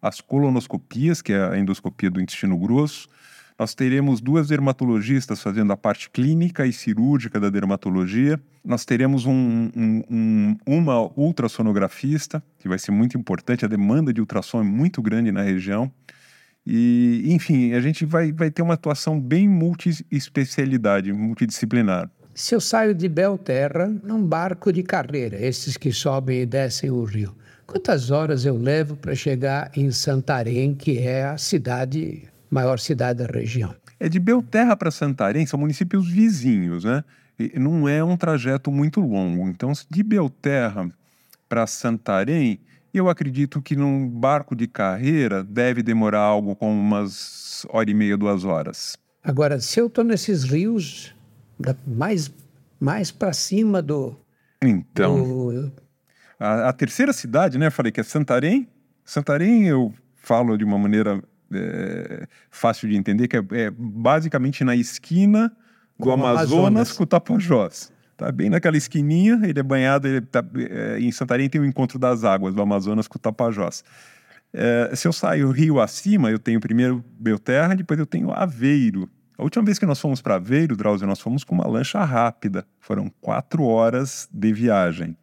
as 0.00 0.20
colonoscopias, 0.20 1.20
que 1.20 1.32
é 1.32 1.48
a 1.48 1.58
endoscopia 1.58 2.10
do 2.10 2.20
intestino 2.20 2.56
grosso. 2.56 3.08
Nós 3.60 3.74
teremos 3.74 4.22
duas 4.22 4.48
dermatologistas 4.48 5.42
fazendo 5.42 5.70
a 5.70 5.76
parte 5.76 6.08
clínica 6.08 6.66
e 6.66 6.72
cirúrgica 6.72 7.38
da 7.38 7.50
dermatologia. 7.50 8.40
Nós 8.64 8.86
teremos 8.86 9.26
um, 9.26 9.68
um, 9.76 10.02
um, 10.10 10.56
uma 10.64 11.02
ultrassonografista, 11.14 12.42
que 12.58 12.66
vai 12.66 12.78
ser 12.78 12.90
muito 12.90 13.18
importante, 13.18 13.62
a 13.62 13.68
demanda 13.68 14.14
de 14.14 14.20
ultrassom 14.22 14.60
é 14.60 14.64
muito 14.64 15.02
grande 15.02 15.30
na 15.30 15.42
região. 15.42 15.92
E, 16.66 17.22
enfim, 17.26 17.74
a 17.74 17.82
gente 17.82 18.06
vai, 18.06 18.32
vai 18.32 18.50
ter 18.50 18.62
uma 18.62 18.72
atuação 18.72 19.20
bem 19.20 19.46
multi-especialidade, 19.46 21.12
multidisciplinar. 21.12 22.10
Se 22.34 22.54
eu 22.54 22.62
saio 22.62 22.94
de 22.94 23.10
Belterra 23.10 23.88
num 24.02 24.24
barco 24.24 24.72
de 24.72 24.82
carreira, 24.82 25.36
esses 25.38 25.76
que 25.76 25.92
sobem 25.92 26.40
e 26.40 26.46
descem 26.46 26.88
o 26.88 27.04
rio, 27.04 27.36
quantas 27.66 28.10
horas 28.10 28.46
eu 28.46 28.56
levo 28.56 28.96
para 28.96 29.14
chegar 29.14 29.70
em 29.76 29.90
Santarém, 29.90 30.74
que 30.74 30.96
é 30.96 31.26
a 31.26 31.36
cidade, 31.36 32.22
maior 32.50 32.78
cidade 32.78 33.24
da 33.24 33.32
região? 33.32 33.74
É 33.98 34.08
de 34.08 34.18
Belterra 34.18 34.76
para 34.76 34.90
Santarém, 34.90 35.46
são 35.46 35.58
municípios 35.58 36.08
vizinhos, 36.08 36.84
né? 36.84 37.04
E 37.38 37.58
não 37.58 37.88
é 37.88 38.02
um 38.04 38.16
trajeto 38.16 38.70
muito 38.70 39.00
longo. 39.00 39.48
Então, 39.48 39.72
de 39.88 40.02
Belterra 40.02 40.90
para 41.48 41.66
Santarém, 41.66 42.60
eu 42.92 43.08
acredito 43.08 43.62
que 43.62 43.76
num 43.76 44.08
barco 44.08 44.54
de 44.54 44.66
carreira 44.66 45.44
deve 45.44 45.82
demorar 45.82 46.20
algo 46.20 46.54
como 46.56 46.72
umas 46.72 47.64
hora 47.70 47.90
e 47.90 47.94
meia, 47.94 48.16
duas 48.16 48.44
horas. 48.44 48.96
Agora, 49.22 49.60
se 49.60 49.80
eu 49.80 49.86
estou 49.86 50.02
nesses 50.02 50.44
rios 50.44 51.14
mais, 51.86 52.30
mais 52.78 53.10
para 53.10 53.32
cima 53.32 53.82
do. 53.82 54.16
Então. 54.62 55.50
Do... 55.50 55.72
A, 56.38 56.68
a, 56.68 56.72
terceira 56.72 57.12
cidade, 57.12 57.58
né? 57.58 57.70
Falei 57.70 57.92
que 57.92 58.00
é 58.00 58.02
Santarém. 58.02 58.66
Santarém 59.04 59.66
eu 59.66 59.92
falo 60.16 60.56
de 60.56 60.64
uma 60.64 60.78
maneira 60.78 61.22
é, 61.52 62.26
fácil 62.50 62.88
de 62.88 62.96
entender, 62.96 63.28
que 63.28 63.36
é, 63.36 63.44
é 63.52 63.70
basicamente 63.70 64.64
na 64.64 64.74
esquina 64.76 65.52
do 65.98 66.10
Amazonas, 66.10 66.52
Amazonas 66.52 66.92
com 66.92 67.02
o 67.04 67.06
Tapajós. 67.06 67.92
Tá 68.16 68.30
bem 68.30 68.50
naquela 68.50 68.76
esquininha, 68.76 69.40
ele 69.42 69.58
é 69.58 69.62
banhado, 69.62 70.06
ele 70.06 70.20
tá, 70.20 70.44
é, 70.54 70.98
em 71.00 71.10
Santarém 71.10 71.48
tem 71.48 71.60
o 71.60 71.64
encontro 71.64 71.98
das 71.98 72.24
águas 72.24 72.54
do 72.54 72.60
Amazonas 72.60 73.08
com 73.08 73.16
o 73.16 73.20
Tapajós. 73.20 73.82
É, 74.52 74.92
se 74.94 75.06
eu 75.06 75.12
saio 75.12 75.50
rio 75.50 75.80
acima, 75.80 76.30
eu 76.30 76.38
tenho 76.38 76.60
primeiro 76.60 77.04
Belterra, 77.18 77.74
depois 77.74 77.98
eu 77.98 78.06
tenho 78.06 78.30
Aveiro. 78.32 79.08
A 79.38 79.42
última 79.42 79.64
vez 79.64 79.78
que 79.78 79.86
nós 79.86 79.98
fomos 79.98 80.20
para 80.20 80.34
Aveiro, 80.34 80.76
Drauzio, 80.76 81.06
nós 81.06 81.20
fomos 81.20 81.44
com 81.44 81.54
uma 81.54 81.66
lancha 81.66 82.04
rápida. 82.04 82.66
Foram 82.78 83.10
quatro 83.22 83.64
horas 83.64 84.28
de 84.30 84.52
viagem. 84.52 85.16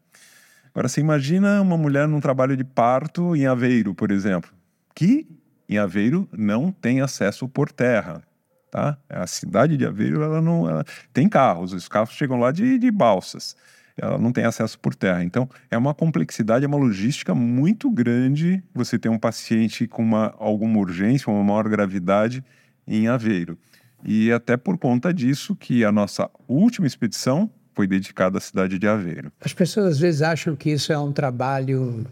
Agora, 0.73 0.87
você 0.87 1.01
imagina 1.01 1.61
uma 1.61 1.77
mulher 1.77 2.07
num 2.07 2.19
trabalho 2.19 2.57
de 2.57 2.63
parto 2.63 3.35
em 3.35 3.45
Aveiro, 3.45 3.93
por 3.93 4.09
exemplo, 4.09 4.49
que 4.95 5.27
em 5.67 5.77
Aveiro 5.77 6.27
não 6.31 6.71
tem 6.71 7.01
acesso 7.01 7.47
por 7.47 7.71
terra. 7.71 8.23
Tá? 8.71 8.97
A 9.09 9.25
cidade 9.27 9.77
de 9.77 9.85
Aveiro 9.85 10.21
ela 10.21 10.41
não 10.41 10.69
ela, 10.69 10.83
tem 11.13 11.27
carros, 11.29 11.73
os 11.73 11.87
carros 11.87 12.13
chegam 12.13 12.39
lá 12.39 12.51
de, 12.51 12.77
de 12.77 12.91
balsas. 12.91 13.55
Ela 13.99 14.17
não 14.17 14.31
tem 14.31 14.43
acesso 14.43 14.77
por 14.79 14.93
terra. 14.93 15.23
Então, 15.23 15.49
é 15.71 15.77
uma 15.77 15.93
complexidade, 15.93 16.63
é 16.63 16.67
uma 16.67 16.77
logística 16.77 17.33
muito 17.33 17.89
grande 17.89 18.63
você 18.73 18.99
ter 18.99 19.09
um 19.09 19.17
paciente 19.17 19.87
com 19.87 20.03
uma, 20.03 20.35
alguma 20.37 20.77
urgência, 20.77 21.31
uma 21.31 21.43
maior 21.43 21.67
gravidade 21.67 22.43
em 22.87 23.07
Aveiro. 23.07 23.57
E 24.05 24.31
até 24.31 24.55
por 24.55 24.77
conta 24.77 25.11
disso 25.11 25.55
que 25.55 25.83
a 25.83 25.91
nossa 25.91 26.29
última 26.47 26.85
expedição 26.85 27.49
foi 27.73 27.87
dedicada 27.87 28.37
à 28.37 28.41
cidade 28.41 28.77
de 28.77 28.87
Aveiro. 28.87 29.31
As 29.41 29.53
pessoas 29.53 29.87
às 29.87 29.99
vezes 29.99 30.21
acham 30.21 30.55
que 30.55 30.69
isso 30.69 30.93
é 30.93 30.99
um 30.99 31.11
trabalho 31.11 32.05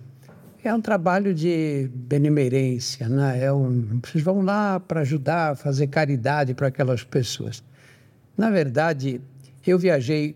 é 0.67 0.73
um 0.73 0.82
trabalho 0.82 1.34
de 1.34 1.89
benemerência, 1.93 3.08
né? 3.08 3.43
É 3.43 3.51
um, 3.51 3.99
vocês 4.04 4.23
vão 4.23 4.41
lá 4.41 4.80
para 4.80 5.01
ajudar, 5.01 5.56
fazer 5.56 5.88
caridade 5.88 6.54
para 6.54 6.67
aquelas 6.67 7.04
pessoas. 7.04 7.63
Na 8.38 8.49
verdade, 8.49 9.21
eu 9.65 9.78
viajei, 9.78 10.36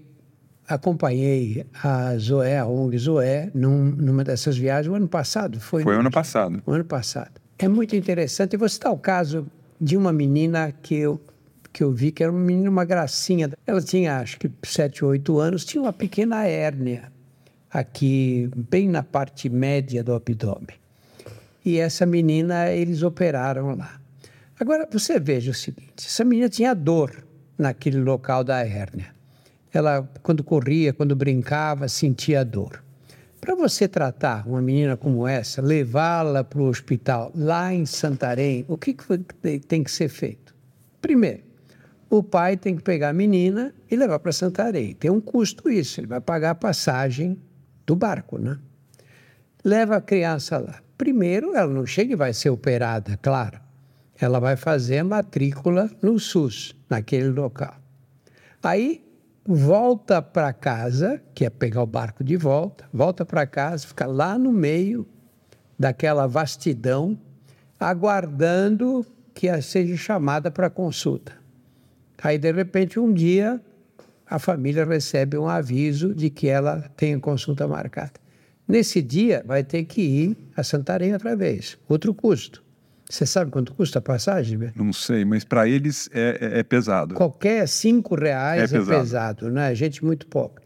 acompanhei 0.68 1.65
a 1.84 2.18
Zoé, 2.18 2.60
a 2.60 2.65
ONG 2.65 2.98
Zoé, 2.98 3.52
num, 3.54 3.86
numa 3.86 4.24
dessas 4.24 4.58
viagens 4.58 4.92
o 4.92 4.96
ano 4.96 5.08
passado. 5.08 5.60
Foi, 5.60 5.84
foi 5.84 5.94
no, 5.94 6.02
ano 6.02 6.12
passado. 6.12 6.62
O 6.65 6.72
ano 6.72 6.86
passado. 6.86 7.39
É 7.58 7.68
muito 7.68 7.96
interessante. 7.96 8.54
Eu 8.54 8.60
vou 8.60 8.70
citar 8.70 8.92
o 8.92 8.98
caso 8.98 9.48
de 9.80 9.98
uma 9.98 10.13
menina 10.13 10.72
que 10.72 10.96
eu 10.96 11.20
que 11.72 11.84
eu 11.84 11.92
vi 11.92 12.12
que 12.12 12.24
era 12.24 12.32
uma 12.32 12.42
menina, 12.42 12.68
uma 12.68 12.84
gracinha. 12.84 13.52
Ela 13.65 13.80
tinha, 13.80 14.20
acho 14.20 14.39
que, 14.39 14.52
sete, 14.63 15.06
oito 15.06 15.38
anos, 15.38 15.63
tinha 15.63 15.80
uma 15.80 15.94
pequena 15.94 16.44
hérnia 16.48 17.12
aqui 17.71 18.49
bem 18.55 18.88
na 18.89 19.03
parte 19.03 19.49
média 19.49 20.03
do 20.03 20.13
abdômen. 20.13 20.77
E 21.63 21.77
essa 21.77 22.05
menina 22.05 22.69
eles 22.69 23.03
operaram 23.03 23.75
lá. 23.75 23.99
Agora 24.60 24.88
você 24.91 25.19
veja 25.19 25.51
o 25.51 25.53
seguinte: 25.53 26.05
essa 26.05 26.23
menina 26.23 26.49
tinha 26.49 26.73
dor 26.73 27.23
naquele 27.58 27.99
local 27.99 28.43
da 28.43 28.65
hérnia. 28.65 29.13
Ela, 29.71 30.10
quando 30.23 30.43
corria, 30.43 30.93
quando 30.93 31.15
brincava, 31.15 31.88
sentia 31.88 32.43
dor. 32.43 32.84
Para 33.39 33.55
você 33.55 33.88
tratar 33.88 34.47
uma 34.47 34.62
menina 34.62 34.97
como 34.97 35.27
essa, 35.27 35.62
levá-la 35.62 36.43
para 36.43 36.60
o 36.60 36.65
hospital 36.67 37.32
lá 37.36 37.73
em 37.73 37.86
Santarém, 37.86 38.65
o 38.67 38.77
que, 38.77 38.93
que 38.93 39.60
tem 39.60 39.84
que 39.84 39.91
ser 39.91 40.10
feito? 40.10 40.53
Primeiro, 40.99 41.43
o 42.10 42.21
pai 42.21 42.58
tem 42.58 42.75
que 42.75 42.82
pegar 42.82 43.10
a 43.10 43.13
menina 43.13 43.73
e 43.89 43.95
levar 43.95 44.19
para 44.19 44.32
Santarém. 44.32 44.93
Tem 44.95 45.10
um 45.10 45.21
custo 45.21 45.69
isso, 45.69 45.99
ele 45.99 46.08
vai 46.08 46.19
pagar 46.19 46.49
a 46.51 46.55
passagem 46.55 47.38
do 47.89 47.95
barco, 47.95 48.38
né? 48.38 48.60
Leva 49.65 49.95
a 49.95 50.02
criança 50.02 50.60
lá. 50.60 50.80
Primeiro, 50.95 51.56
ela 51.56 51.73
não 51.73 51.88
chega 51.88 52.13
e 52.13 52.15
vai 52.15 52.34
ser 52.34 52.52
operada, 52.52 53.17
claro. 53.19 53.60
Ela 54.21 54.39
vai 54.39 54.56
fazer 54.56 55.02
matrícula 55.04 55.89
no 55.99 56.19
SUS, 56.19 56.75
naquele 56.88 57.30
local. 57.30 57.75
Aí 58.62 59.04
volta 59.43 60.21
para 60.21 60.54
casa, 60.54 61.19
que 61.34 61.45
é 61.45 61.49
pegar 61.49 61.82
o 61.82 61.88
barco 61.88 62.23
de 62.23 62.38
volta, 62.38 62.88
volta 62.93 63.25
para 63.25 63.47
casa, 63.47 63.88
fica 63.88 64.06
lá 64.06 64.38
no 64.38 64.52
meio 64.52 65.08
daquela 65.78 66.28
vastidão, 66.28 67.17
aguardando 67.80 69.04
que 69.34 69.49
seja 69.63 69.97
chamada 69.97 70.52
para 70.52 70.69
consulta. 70.69 71.34
Aí, 72.21 72.38
de 72.38 72.52
repente, 72.52 72.99
um 72.99 73.12
dia, 73.12 73.60
a 74.30 74.38
família 74.38 74.86
recebe 74.86 75.38
um 75.38 75.48
aviso 75.48 76.13
de 76.13 76.30
que 76.30 76.48
ela 76.48 76.82
tem 76.96 77.20
consulta 77.20 77.68
marcada. 77.68 78.13
Nesse 78.68 79.02
dia, 79.02 79.44
vai 79.46 79.63
ter 79.63 79.84
que 79.86 80.02
ir 80.02 80.38
a 80.56 80.63
Santarém 80.63 81.12
outra 81.13 81.36
vez, 81.36 81.78
outro 81.88 82.13
custo. 82.13 82.63
Você 83.10 83.26
sabe 83.26 83.50
quanto 83.50 83.74
custa 83.74 83.98
a 83.98 84.02
passagem? 84.02 84.60
Não 84.76 84.94
sei, 84.94 85.26
mas 85.26 85.44
para 85.44 85.68
eles 85.68 86.08
é, 86.13 86.38
é, 86.39 86.60
é, 86.60 86.63
pesado. 86.63 87.15
Qualquer 87.15 87.68
cinco 87.68 88.13
reais 88.13 88.72
é, 88.72 88.76
é 88.76 88.80
pesado. 88.80 89.00
pesado, 89.00 89.52
né? 89.52 89.74
Gente 89.74 90.06
muito 90.06 90.28
pouco. 90.28 90.62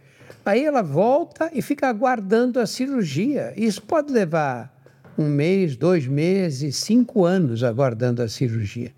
Aí 0.45 0.65
ela 0.65 0.82
volta 0.82 1.49
e 1.54 1.62
fica 1.62 1.88
aguardando 1.88 2.60
a 2.60 2.67
cirurgia. 2.67 3.54
Isso 3.56 3.82
pode 3.82 4.12
levar 4.12 4.73
um 5.17 5.30
mês, 5.30 5.78
dois 5.78 6.06
meses, 6.06 6.76
cinco 6.76 7.23
anos 7.23 7.63
aguardando 7.63 8.21
a 8.21 8.28
cirurgia. 8.28 8.91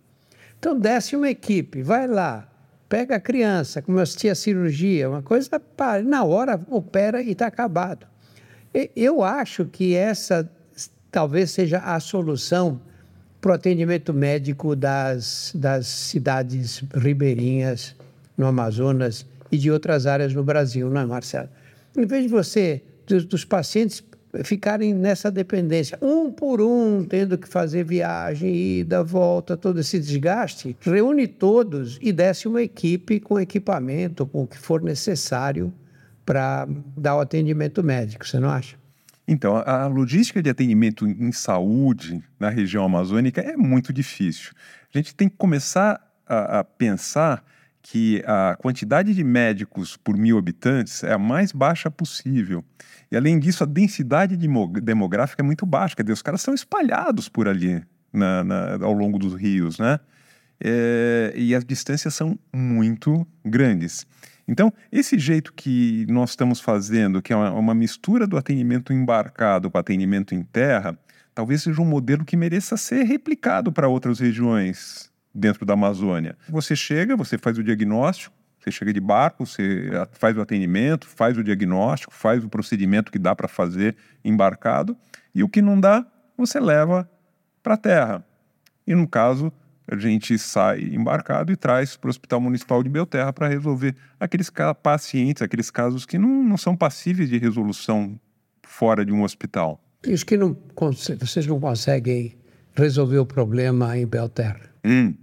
Então 0.58 0.80
desce 0.80 1.16
uma 1.16 1.30
equipe, 1.30 1.84
vai 1.84 2.08
lá, 2.08 2.50
pega 2.88 3.16
a 3.16 3.20
criança, 3.20 3.82
como 3.82 4.00
assistir 4.00 4.30
a 4.30 4.36
cirurgia, 4.36 5.10
uma 5.10 5.22
coisa, 5.22 5.50
na 6.06 6.24
hora 6.24 6.60
opera 6.70 7.22
e 7.22 7.32
está 7.32 7.48
acabado. 7.48 8.06
Eu 8.96 9.24
acho 9.24 9.66
que 9.66 9.96
essa 9.96 10.50
talvez 11.12 11.52
seja 11.52 11.80
a 11.80 12.00
solução 12.00 12.82
para 13.40 13.52
o 13.52 13.56
atendimento 13.56 14.14
médico 14.14 14.76
das, 14.76 15.54
das 15.56 15.88
cidades 15.88 16.84
ribeirinhas 16.94 17.96
no 18.38 18.46
Amazonas 18.46 19.26
e 19.52 19.58
de 19.58 19.72
outras 19.72 20.06
áreas 20.06 20.34
no 20.34 20.44
Brasil, 20.44 20.90
não 20.90 21.02
é, 21.02 21.06
Marcelo? 21.06 21.50
Em 21.96 22.06
vez 22.06 22.24
de 22.24 22.30
você, 22.30 22.82
dos, 23.08 23.24
dos 23.24 23.46
pacientes 23.46 24.04
ficarem 24.44 24.94
nessa 24.94 25.32
dependência, 25.32 25.98
um 26.02 26.32
por 26.32 26.62
um, 26.62 27.04
tendo 27.04 27.38
que 27.38 27.48
fazer 27.48 27.84
viagem, 27.84 28.80
ida, 28.80 29.04
volta, 29.04 29.56
todo 29.56 29.80
esse 29.80 30.00
desgaste, 30.00 30.76
reúne 30.82 31.28
todos 31.28 31.98
e 32.02 32.12
desce 32.12 32.48
uma 32.48 32.62
equipe 32.62 33.20
com 33.20 33.40
equipamento, 33.40 34.26
com 34.26 34.44
o 34.44 34.48
que 34.48 34.58
for 34.58 34.82
necessário 34.82 35.74
para 36.26 36.68
dar 36.98 37.16
o 37.16 37.20
atendimento 37.20 37.84
médico, 37.84 38.28
você 38.28 38.40
não 38.40 38.50
acha? 38.50 38.76
Então, 39.28 39.58
a 39.58 39.88
logística 39.88 40.42
de 40.42 40.50
atendimento 40.50 41.08
em 41.08 41.32
saúde 41.32 42.24
na 42.40 42.50
região 42.50 42.86
amazônica 42.86 43.42
é 43.42 43.58
muito 43.58 43.92
difícil. 43.92 44.52
A 44.94 44.98
gente 44.98 45.16
tem 45.16 45.28
que 45.28 45.36
começar 45.36 46.00
a, 46.28 46.60
a 46.60 46.64
pensar 46.64 47.44
que 47.82 48.24
a 48.26 48.56
quantidade 48.60 49.14
de 49.14 49.24
médicos 49.24 49.96
por 49.96 50.18
mil 50.18 50.38
habitantes 50.38 51.04
é 51.04 51.14
a 51.14 51.20
mais 51.20 51.52
baixa 51.52 51.90
possível. 51.92 52.64
E, 53.12 53.16
além 53.16 53.40
disso, 53.40 53.64
a 53.64 53.68
densidade 53.68 54.38
demográfica 54.82 55.42
é 55.42 55.46
muito 55.46 55.66
baixa, 55.66 55.96
quer 55.96 56.04
dizer, 56.04 56.14
os 56.14 56.22
caras 56.22 56.42
estão 56.42 56.54
espalhados 56.54 57.30
por 57.30 57.48
ali 57.48 57.84
na, 58.12 58.44
na, 58.44 58.74
ao 58.82 58.94
longo 58.94 59.20
dos 59.20 59.34
rios, 59.34 59.78
né? 59.78 60.00
É, 60.64 61.34
e 61.36 61.54
as 61.54 61.66
distâncias 61.66 62.14
são 62.14 62.40
muito 62.54 63.28
grandes. 63.44 64.08
Então, 64.48 64.72
esse 64.92 65.18
jeito 65.18 65.52
que 65.54 66.06
nós 66.08 66.32
estamos 66.32 66.60
fazendo, 66.62 67.22
que 67.22 67.34
é 67.34 67.36
uma, 67.36 67.52
uma 67.52 67.74
mistura 67.74 68.26
do 68.28 68.38
atendimento 68.38 68.94
embarcado 68.94 69.70
com 69.70 69.78
atendimento 69.78 70.34
em 70.34 70.44
terra, 70.44 70.98
talvez 71.34 71.64
seja 71.64 71.82
um 71.82 71.86
modelo 71.86 72.24
que 72.24 72.38
mereça 72.38 72.78
ser 72.78 73.04
replicado 73.04 73.72
para 73.72 73.88
outras 73.88 74.20
regiões 74.20 75.12
dentro 75.34 75.66
da 75.66 75.74
Amazônia. 75.74 76.38
Você 76.48 76.76
chega, 76.76 77.18
você 77.18 77.38
faz 77.38 77.58
o 77.58 77.64
diagnóstico, 77.64 78.34
você 78.66 78.72
chega 78.72 78.92
de 78.92 79.00
barco, 79.00 79.46
você 79.46 79.90
faz 80.14 80.36
o 80.36 80.42
atendimento, 80.42 81.08
faz 81.08 81.38
o 81.38 81.44
diagnóstico, 81.44 82.14
faz 82.14 82.44
o 82.44 82.50
procedimento 82.50 83.12
que 83.12 83.20
dá 83.20 83.36
para 83.36 83.48
fazer 83.48 83.96
embarcado, 84.24 84.98
e 85.34 85.44
o 85.44 85.50
que 85.50 85.62
não 85.62 85.80
dá, 85.80 86.06
você 86.36 86.60
leva 86.60 87.10
para 87.62 87.76
a 87.76 87.78
terra. 87.78 88.26
E 88.88 88.96
no 88.96 89.08
caso, 89.08 89.54
a 89.88 89.96
gente 89.96 90.38
sai 90.40 90.82
embarcado 90.82 91.52
e 91.52 91.56
traz 91.56 91.96
para 91.96 92.08
o 92.08 92.10
Hospital 92.10 92.42
Municipal 92.42 92.82
de 92.82 92.90
Belterra 92.90 93.32
para 93.32 93.48
resolver 93.48 93.96
aqueles 94.20 94.52
pacientes, 94.82 95.44
aqueles 95.44 95.70
casos 95.70 96.06
que 96.06 96.18
não, 96.18 96.44
não 96.44 96.58
são 96.58 96.76
passíveis 96.76 97.30
de 97.30 97.38
resolução 97.38 98.20
fora 98.64 99.06
de 99.06 99.12
um 99.12 99.24
hospital. 99.24 99.80
E 100.04 100.14
os 100.14 100.24
que 100.24 100.38
não, 100.38 100.58
vocês 101.22 101.46
não 101.46 101.60
conseguem 101.60 102.36
resolver 102.74 103.20
o 103.20 103.26
problema 103.26 103.98
em 103.98 104.08
Belterra? 104.08 104.62
Hum, 104.84 105.14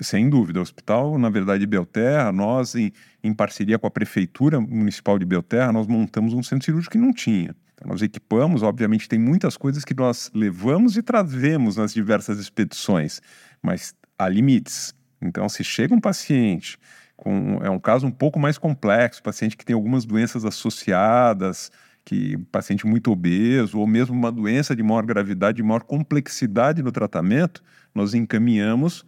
sem 0.00 0.28
dúvida. 0.28 0.58
O 0.58 0.62
hospital, 0.62 1.18
na 1.18 1.30
verdade, 1.30 1.60
de 1.60 1.66
Belterra, 1.66 2.32
nós, 2.32 2.74
em, 2.74 2.92
em 3.22 3.32
parceria 3.32 3.78
com 3.78 3.86
a 3.86 3.90
Prefeitura 3.90 4.60
Municipal 4.60 5.18
de 5.18 5.24
Belterra, 5.24 5.72
nós 5.72 5.86
montamos 5.86 6.34
um 6.34 6.42
centro 6.42 6.64
cirúrgico 6.64 6.92
que 6.92 6.98
não 6.98 7.12
tinha. 7.12 7.54
Então, 7.74 7.88
nós 7.88 8.02
equipamos, 8.02 8.62
obviamente, 8.62 9.08
tem 9.08 9.18
muitas 9.18 9.56
coisas 9.56 9.84
que 9.84 9.94
nós 9.94 10.30
levamos 10.34 10.96
e 10.96 11.02
trazemos 11.02 11.76
nas 11.76 11.92
diversas 11.92 12.38
expedições 12.38 13.20
mas 13.66 13.94
há 14.16 14.28
limites. 14.28 14.94
Então, 15.20 15.48
se 15.48 15.64
chega 15.64 15.94
um 15.94 16.00
paciente 16.00 16.78
com 17.16 17.58
é 17.62 17.70
um 17.70 17.78
caso 17.78 18.06
um 18.06 18.10
pouco 18.10 18.38
mais 18.38 18.58
complexo, 18.58 19.22
paciente 19.22 19.56
que 19.56 19.64
tem 19.64 19.74
algumas 19.74 20.04
doenças 20.04 20.44
associadas, 20.44 21.72
que 22.04 22.36
paciente 22.52 22.86
muito 22.86 23.10
obeso 23.10 23.78
ou 23.78 23.86
mesmo 23.86 24.14
uma 24.14 24.30
doença 24.30 24.76
de 24.76 24.82
maior 24.82 25.04
gravidade, 25.04 25.56
de 25.56 25.62
maior 25.62 25.82
complexidade 25.82 26.82
no 26.82 26.92
tratamento, 26.92 27.62
nós 27.94 28.14
encaminhamos 28.14 29.04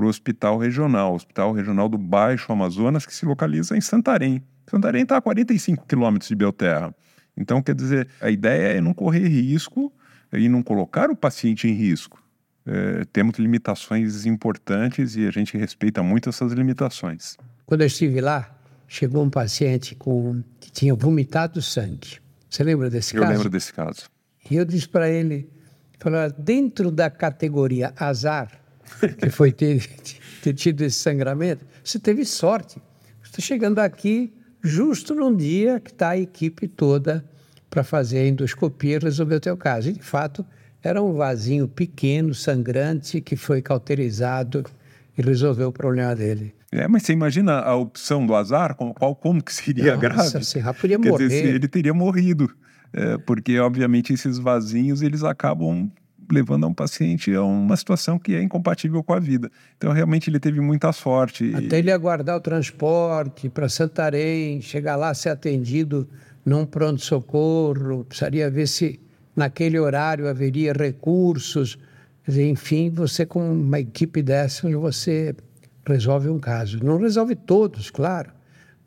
para 0.00 0.06
o 0.06 0.08
hospital 0.08 0.56
regional, 0.56 1.12
o 1.12 1.16
Hospital 1.16 1.52
Regional 1.52 1.88
do 1.88 1.98
Baixo 1.98 2.50
Amazonas, 2.50 3.04
que 3.04 3.14
se 3.14 3.26
localiza 3.26 3.76
em 3.76 3.80
Santarém. 3.82 4.42
Santarém 4.66 5.02
está 5.02 5.18
a 5.18 5.20
45 5.20 5.86
quilômetros 5.86 6.28
de 6.28 6.34
Belterra. 6.34 6.94
Então, 7.36 7.62
quer 7.62 7.74
dizer, 7.74 8.08
a 8.20 8.30
ideia 8.30 8.78
é 8.78 8.80
não 8.80 8.94
correr 8.94 9.28
risco 9.28 9.92
e 10.32 10.48
não 10.48 10.62
colocar 10.62 11.10
o 11.10 11.16
paciente 11.16 11.68
em 11.68 11.72
risco 11.72 12.20
é, 12.66 13.04
temos 13.12 13.38
limitações 13.38 14.26
importantes 14.26 15.16
e 15.16 15.26
a 15.26 15.30
gente 15.30 15.56
respeita 15.56 16.02
muito 16.02 16.28
essas 16.28 16.52
limitações. 16.52 17.36
Quando 17.66 17.82
eu 17.82 17.86
estive 17.86 18.20
lá, 18.20 18.56
chegou 18.86 19.24
um 19.24 19.30
paciente 19.30 19.94
com, 19.94 20.42
que 20.58 20.70
tinha 20.70 20.94
vomitado 20.94 21.60
sangue. 21.62 22.18
Você 22.48 22.64
lembra 22.64 22.90
desse 22.90 23.14
eu 23.14 23.22
caso? 23.22 23.32
Eu 23.32 23.36
lembro 23.36 23.50
desse 23.50 23.72
caso. 23.72 24.10
E 24.50 24.56
eu 24.56 24.64
disse 24.64 24.88
para 24.88 25.08
ele, 25.08 25.48
falou, 25.98 26.30
dentro 26.38 26.90
da 26.90 27.08
categoria 27.08 27.92
azar, 27.96 28.60
que 29.18 29.30
foi 29.30 29.52
ter, 29.52 29.86
ter 30.42 30.54
tido 30.54 30.82
esse 30.82 30.98
sangramento, 30.98 31.64
você 31.82 31.98
teve 31.98 32.24
sorte. 32.24 32.80
Você 33.22 33.30
está 33.30 33.42
chegando 33.42 33.78
aqui 33.78 34.32
justo 34.62 35.14
num 35.14 35.34
dia 35.34 35.80
que 35.80 35.90
está 35.90 36.10
a 36.10 36.18
equipe 36.18 36.68
toda 36.68 37.24
para 37.68 37.84
fazer 37.84 38.18
a 38.18 38.26
endoscopia 38.26 38.96
e 38.96 38.98
resolver 38.98 39.36
o 39.36 39.40
teu 39.40 39.56
caso. 39.56 39.90
E, 39.90 39.92
de 39.92 40.02
fato, 40.02 40.44
era 40.82 41.02
um 41.02 41.12
vasinho 41.12 41.68
pequeno, 41.68 42.34
sangrante, 42.34 43.20
que 43.20 43.36
foi 43.36 43.62
cauterizado 43.62 44.64
e 45.16 45.22
resolveu 45.22 45.68
o 45.68 45.72
problema 45.72 46.14
dele. 46.14 46.54
É, 46.72 46.86
mas 46.86 47.02
você 47.02 47.12
imagina 47.12 47.60
a 47.60 47.74
opção 47.74 48.24
do 48.24 48.34
azar, 48.34 48.74
como, 48.76 48.94
qual, 48.94 49.14
como 49.14 49.42
que 49.42 49.52
seria 49.52 49.96
Nossa, 49.96 50.00
grave? 50.00 50.38
Assim, 50.38 50.60
podia 50.80 50.98
Quer 50.98 51.10
morrer. 51.10 51.28
Dizer, 51.28 51.54
ele 51.54 51.68
teria 51.68 51.92
morrido, 51.92 52.50
é, 52.92 53.18
porque 53.18 53.58
obviamente 53.58 54.12
esses 54.12 54.38
vasinhos 54.38 55.02
eles 55.02 55.24
acabam 55.24 55.90
levando 56.30 56.64
a 56.64 56.68
um 56.68 56.74
paciente 56.74 57.34
a 57.34 57.42
uma 57.42 57.76
situação 57.76 58.18
que 58.18 58.34
é 58.34 58.42
incompatível 58.42 59.02
com 59.02 59.12
a 59.12 59.20
vida. 59.20 59.50
Então 59.76 59.92
realmente 59.92 60.30
ele 60.30 60.40
teve 60.40 60.60
muita 60.60 60.92
sorte. 60.92 61.52
Até 61.54 61.78
ele 61.78 61.90
aguardar 61.90 62.36
o 62.36 62.40
transporte 62.40 63.48
para 63.48 63.68
Santarém, 63.68 64.60
chegar 64.60 64.96
lá 64.96 65.12
ser 65.14 65.30
atendido 65.30 66.08
num 66.44 66.64
pronto 66.64 67.00
socorro, 67.00 68.04
precisaria 68.04 68.50
ver 68.50 68.66
se 68.66 69.00
naquele 69.34 69.78
horário 69.78 70.28
haveria 70.28 70.72
recursos. 70.72 71.78
Enfim, 72.28 72.90
você 72.90 73.26
com 73.26 73.52
uma 73.52 73.80
equipe 73.80 74.22
dessa, 74.22 74.68
você 74.78 75.34
resolve 75.86 76.28
um 76.28 76.38
caso. 76.38 76.82
Não 76.82 76.98
resolve 76.98 77.34
todos, 77.34 77.90
claro, 77.90 78.30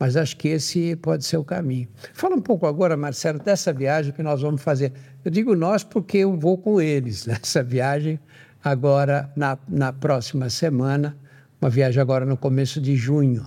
mas 0.04 0.18
acho 0.18 0.36
que 0.36 0.50
esse 0.50 0.98
pode 0.98 1.24
ser 1.24 1.38
o 1.38 1.46
caminho. 1.46 1.88
Fala 2.14 2.36
um 2.36 2.42
pouco 2.42 2.68
agora, 2.68 2.98
Marcelo, 2.98 3.40
dessa 3.40 3.72
viagem 3.72 4.12
que 4.12 4.22
nós 4.22 4.42
vamos 4.42 4.62
fazer. 4.62 4.92
Eu 5.24 5.32
digo 5.32 5.56
nós 5.56 5.82
porque 5.82 6.18
eu 6.18 6.38
vou 6.38 6.58
com 6.58 6.82
eles 6.82 7.24
nessa 7.26 7.64
viagem 7.64 8.20
agora 8.62 9.32
na, 9.34 9.58
na 9.66 9.94
próxima 9.94 10.50
semana, 10.50 11.16
uma 11.62 11.70
viagem 11.70 12.02
agora 12.02 12.26
no 12.26 12.36
começo 12.36 12.82
de 12.82 12.98
junho 12.98 13.46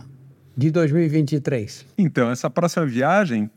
de 0.57 0.71
2023. 0.71 1.85
Então, 1.99 2.31
essa 2.31 2.49
próxima 2.49 2.87
viagem 2.87 3.51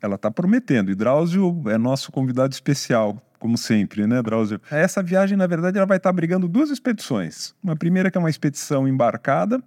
ela 0.00 0.14
está 0.14 0.30
prometendo. 0.30 0.90
E 0.90 0.94
Drauzio 0.94 1.62
é 1.66 1.76
nosso 1.76 2.10
convidado 2.10 2.54
especial, 2.54 3.22
como 3.38 3.58
sempre, 3.58 4.06
né, 4.06 4.22
Drauzio? 4.22 4.62
Essa 4.70 5.02
viagem, 5.02 5.36
na 5.36 5.46
verdade, 5.46 5.76
ela 5.76 5.86
vai 5.86 5.98
estar 5.98 6.08
tá 6.08 6.10
abrigando 6.10 6.48
duas 6.48 6.70
expedições. 6.70 7.54
Uma 7.62 7.76
primeira 7.76 8.10
que 8.10 8.16
é 8.16 8.18
uma 8.18 8.30
expedição 8.30 8.88
embarcada, 8.88 9.62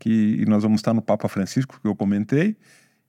que 0.00 0.44
nós 0.48 0.64
vamos 0.64 0.80
estar 0.80 0.92
no 0.92 1.02
Papa 1.02 1.28
Francisco, 1.28 1.78
que 1.80 1.86
eu 1.86 1.94
comentei, 1.94 2.56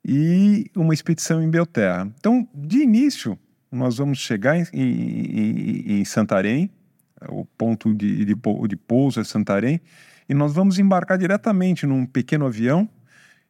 e 0.06 0.70
uma 0.76 0.94
expedição 0.94 1.42
em 1.42 1.50
Belterra. 1.50 2.12
Então, 2.20 2.48
de 2.54 2.80
início, 2.80 3.40
nós 3.72 3.98
vamos 3.98 4.20
chegar 4.20 4.58
em, 4.58 4.66
em, 4.74 6.00
em 6.02 6.06
Santarém, 6.06 6.70
o 7.30 7.46
ponto 7.46 7.94
de, 7.96 8.26
de, 8.26 8.36
de 8.36 8.76
pouso 8.76 9.20
é 9.20 9.24
Santarém, 9.24 9.80
e 10.28 10.34
nós 10.34 10.54
vamos 10.54 10.78
embarcar 10.78 11.18
diretamente 11.18 11.86
num 11.86 12.06
pequeno 12.06 12.46
avião 12.46 12.90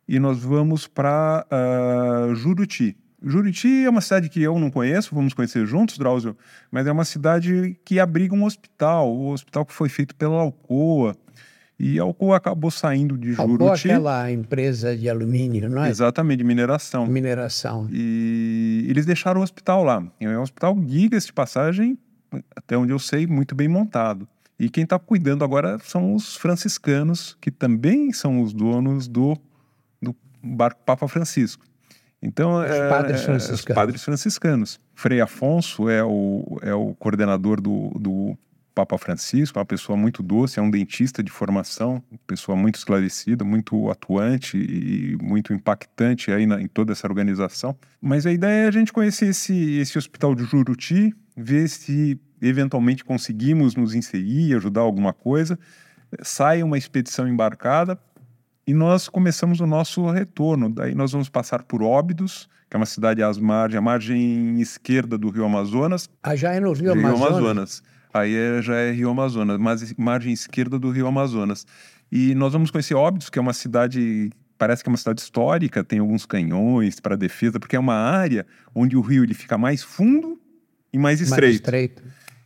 e 0.07 0.19
nós 0.19 0.43
vamos 0.43 0.87
para 0.87 1.45
uh, 1.49 2.31
ah, 2.31 2.33
Juruti. 2.35 2.97
Juriti 3.23 3.85
é 3.85 3.89
uma 3.89 4.01
cidade 4.01 4.29
que 4.29 4.41
eu 4.41 4.57
não 4.57 4.71
conheço, 4.71 5.13
vamos 5.13 5.33
conhecer 5.33 5.65
juntos, 5.65 5.97
Drauzio, 5.97 6.35
mas 6.71 6.87
é 6.87 6.91
uma 6.91 7.05
cidade 7.05 7.79
que 7.85 7.99
abriga 7.99 8.33
um 8.33 8.43
hospital, 8.43 9.15
o 9.15 9.31
hospital 9.31 9.63
que 9.63 9.73
foi 9.73 9.89
feito 9.89 10.15
pela 10.15 10.41
Alcoa. 10.41 11.15
E 11.83 11.97
Alcoa 11.97 12.37
acabou 12.37 12.69
saindo 12.69 13.17
de 13.17 13.33
Juruti. 13.33 13.63
Alcoa 13.63 13.73
aquela 13.73 14.31
empresa 14.31 14.95
de 14.95 15.09
alumínio, 15.09 15.67
não 15.67 15.83
é? 15.83 15.89
Exatamente, 15.89 16.37
de 16.37 16.43
mineração. 16.43 17.07
Mineração. 17.07 17.89
E 17.91 18.85
eles 18.87 19.03
deixaram 19.03 19.41
o 19.41 19.43
hospital 19.43 19.83
lá. 19.83 20.05
É 20.19 20.29
um 20.29 20.43
hospital, 20.43 20.79
diga-se 20.79 21.25
de 21.25 21.33
passagem, 21.33 21.97
até 22.55 22.77
onde 22.77 22.91
eu 22.91 22.99
sei, 22.99 23.25
muito 23.25 23.55
bem 23.55 23.67
montado. 23.67 24.27
E 24.59 24.69
quem 24.69 24.83
está 24.83 24.99
cuidando 24.99 25.43
agora 25.43 25.79
são 25.79 26.13
os 26.13 26.35
franciscanos, 26.35 27.35
que 27.41 27.49
também 27.49 28.13
são 28.13 28.43
os 28.43 28.53
donos 28.53 29.07
do, 29.07 29.35
do 29.99 30.15
barco 30.39 30.81
Papa 30.85 31.07
Francisco. 31.07 31.65
Então, 32.21 32.59
os 32.59 32.69
é, 32.69 32.89
padres 32.89 33.23
franciscanos. 33.23 33.59
Os 33.59 33.75
padres 33.75 34.03
franciscanos. 34.03 34.79
Frei 34.93 35.19
Afonso 35.19 35.89
é 35.89 36.03
o, 36.03 36.59
é 36.61 36.75
o 36.75 36.93
coordenador 36.99 37.59
do, 37.59 37.89
do 37.99 38.37
Papa 38.73 38.97
Francisco, 38.97 39.59
uma 39.59 39.65
pessoa 39.65 39.97
muito 39.97 40.23
doce, 40.23 40.59
é 40.59 40.61
um 40.61 40.69
dentista 40.69 41.21
de 41.21 41.29
formação, 41.29 42.01
pessoa 42.25 42.55
muito 42.55 42.75
esclarecida, 42.75 43.43
muito 43.43 43.89
atuante 43.89 44.57
e 44.57 45.17
muito 45.21 45.53
impactante 45.53 46.31
aí 46.31 46.45
na, 46.45 46.61
em 46.61 46.67
toda 46.67 46.93
essa 46.93 47.07
organização. 47.07 47.75
Mas 48.01 48.25
a 48.25 48.31
ideia 48.31 48.65
é 48.65 48.67
a 48.67 48.71
gente 48.71 48.93
conhecer 48.93 49.27
esse, 49.27 49.77
esse 49.77 49.97
hospital 49.97 50.33
de 50.33 50.43
Juruti, 50.45 51.13
ver 51.35 51.67
se 51.67 52.19
eventualmente 52.41 53.03
conseguimos 53.03 53.75
nos 53.75 53.93
inserir, 53.93 54.55
ajudar 54.55 54.81
alguma 54.81 55.13
coisa. 55.13 55.59
Sai 56.21 56.63
uma 56.63 56.77
expedição 56.77 57.27
embarcada 57.27 57.99
e 58.65 58.73
nós 58.73 59.09
começamos 59.09 59.59
o 59.59 59.67
nosso 59.67 60.09
retorno. 60.09 60.69
Daí 60.69 60.95
nós 60.95 61.11
vamos 61.11 61.29
passar 61.29 61.63
por 61.63 61.83
Óbidos, 61.83 62.49
que 62.69 62.75
é 62.75 62.79
uma 62.79 62.85
cidade 62.85 63.21
às 63.21 63.37
margens, 63.37 63.77
a 63.77 63.81
margem 63.81 64.59
esquerda 64.61 65.17
do 65.17 65.29
Rio 65.29 65.45
Amazonas. 65.45 66.09
Ah, 66.23 66.35
já 66.35 66.53
é 66.53 66.59
no 66.59 66.71
Rio, 66.71 66.93
Rio 66.93 67.07
Amazonas? 67.07 67.37
Amazonas. 67.37 67.83
Aí 68.13 68.35
é, 68.35 68.61
já 68.61 68.75
é 68.75 68.91
Rio 68.91 69.09
Amazonas, 69.09 69.57
mas 69.57 69.93
margem 69.95 70.33
esquerda 70.33 70.77
do 70.77 70.89
Rio 70.89 71.07
Amazonas. 71.07 71.65
E 72.11 72.35
nós 72.35 72.53
vamos 72.53 72.71
conhecer 72.71 72.93
Óbidos, 72.93 73.29
que 73.29 73.39
é 73.39 73.41
uma 73.41 73.53
cidade 73.53 74.31
parece 74.57 74.83
que 74.83 74.89
é 74.89 74.91
uma 74.91 74.97
cidade 74.97 75.19
histórica, 75.19 75.83
tem 75.83 75.97
alguns 75.97 76.23
canhões 76.23 76.99
para 76.99 77.15
defesa, 77.15 77.59
porque 77.59 77.75
é 77.75 77.79
uma 77.79 77.95
área 77.95 78.45
onde 78.75 78.95
o 78.95 79.01
rio 79.01 79.23
ele 79.23 79.33
fica 79.33 79.57
mais 79.57 79.81
fundo 79.81 80.39
e 80.93 80.99
mais 80.99 81.19
estreito. 81.19 81.41
Mais 81.41 81.55
estreito. 81.55 82.03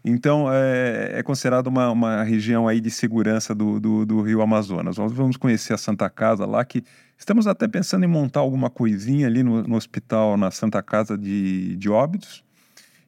Então, 0.07 0.47
é, 0.49 1.19
é 1.19 1.23
considerado 1.23 1.67
uma, 1.67 1.89
uma 1.91 2.23
região 2.23 2.69
aí 2.69 2.79
de 2.79 2.89
segurança 2.89 3.53
do, 3.53 3.81
do, 3.81 4.05
do, 4.05 4.21
Rio 4.21 4.41
Amazonas. 4.41 4.97
Nós 4.97 5.11
vamos 5.11 5.35
conhecer 5.35 5.73
a 5.73 5.77
Santa 5.77 6.09
Casa 6.09 6.45
lá, 6.45 6.63
que 6.63 6.83
estamos 7.17 7.47
até 7.47 7.67
pensando 7.67 8.05
em 8.05 8.07
montar 8.07 8.39
alguma 8.39 8.69
coisinha 8.69 9.27
ali 9.27 9.41
no, 9.41 9.63
no 9.63 9.75
hospital, 9.75 10.37
na 10.37 10.51
Santa 10.51 10.81
Casa 10.81 11.17
de, 11.17 11.75
de 11.75 11.89
Óbidos. 11.89 12.45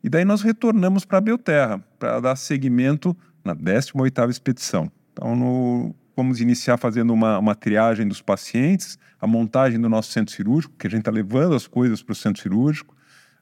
E 0.04 0.10
daí 0.10 0.24
nós 0.24 0.42
retornamos 0.42 1.06
para 1.06 1.18
a 1.18 1.22
Belterra, 1.22 1.84
para 1.98 2.20
dar 2.20 2.36
seguimento 2.36 3.16
na 3.44 3.56
18ª 3.56 4.30
expedição. 4.30 4.92
Então, 5.14 5.36
no, 5.36 5.96
vamos 6.16 6.42
iniciar 6.42 6.78
fazendo 6.78 7.14
uma, 7.14 7.38
uma 7.38 7.56
triagem 7.56 8.08
dos 8.08 8.22
pacientes, 8.22 8.98
a 9.20 9.28
montagem 9.28 9.80
do 9.80 9.88
nosso 9.88 10.12
centro 10.12 10.34
cirúrgico, 10.34 10.74
que 10.78 10.88
a 10.88 10.90
gente 10.90 11.02
está 11.02 11.12
levando 11.12 11.56
as 11.56 11.68
coisas 11.68 12.02
para 12.02 12.14
o 12.14 12.16
centro 12.16 12.42
cirúrgico, 12.42 12.96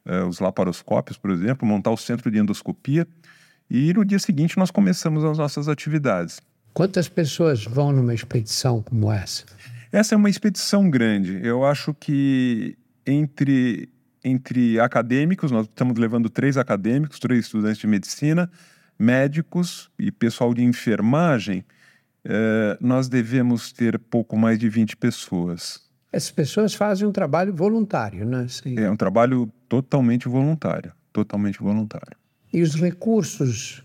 uh, 0.05 0.27
os 0.27 0.39
laparoscópios, 0.39 1.17
por 1.17 1.31
exemplo, 1.31 1.67
montar 1.67 1.91
o 1.91 1.97
centro 1.97 2.29
de 2.29 2.37
endoscopia, 2.37 3.07
e 3.69 3.93
no 3.93 4.05
dia 4.05 4.19
seguinte 4.19 4.57
nós 4.57 4.71
começamos 4.71 5.23
as 5.23 5.37
nossas 5.37 5.67
atividades. 5.67 6.39
Quantas 6.73 7.07
pessoas 7.07 7.63
vão 7.63 7.91
numa 7.91 8.13
expedição 8.13 8.81
como 8.81 9.11
essa? 9.11 9.45
Essa 9.91 10.13
é 10.13 10.17
uma 10.17 10.29
expedição 10.29 10.89
grande. 10.89 11.39
Eu 11.41 11.65
acho 11.65 11.93
que 11.93 12.77
entre, 13.07 13.87
entre 14.25 14.79
acadêmicos, 14.79 15.51
nós 15.51 15.67
estamos 15.67 15.97
levando 15.99 16.29
três 16.29 16.57
acadêmicos, 16.57 17.19
três 17.19 17.45
estudantes 17.45 17.77
de 17.77 17.85
medicina, 17.85 18.49
médicos 18.97 19.91
e 19.99 20.11
pessoal 20.11 20.51
de 20.51 20.63
enfermagem, 20.63 21.63
eh, 22.23 22.75
nós 22.81 23.07
devemos 23.07 23.71
ter 23.71 23.99
pouco 23.99 24.35
mais 24.35 24.57
de 24.57 24.67
20 24.67 24.97
pessoas. 24.97 25.85
Essas 26.11 26.31
pessoas 26.31 26.73
fazem 26.73 27.07
um 27.07 27.11
trabalho 27.11 27.53
voluntário, 27.53 28.25
né? 28.25 28.47
Sim. 28.49 28.79
É 28.79 28.89
um 28.89 28.95
trabalho 28.95 29.51
totalmente 29.69 30.27
voluntário, 30.27 30.91
totalmente 31.13 31.59
voluntário. 31.59 32.17
E 32.51 32.61
os 32.63 32.73
recursos, 32.75 33.83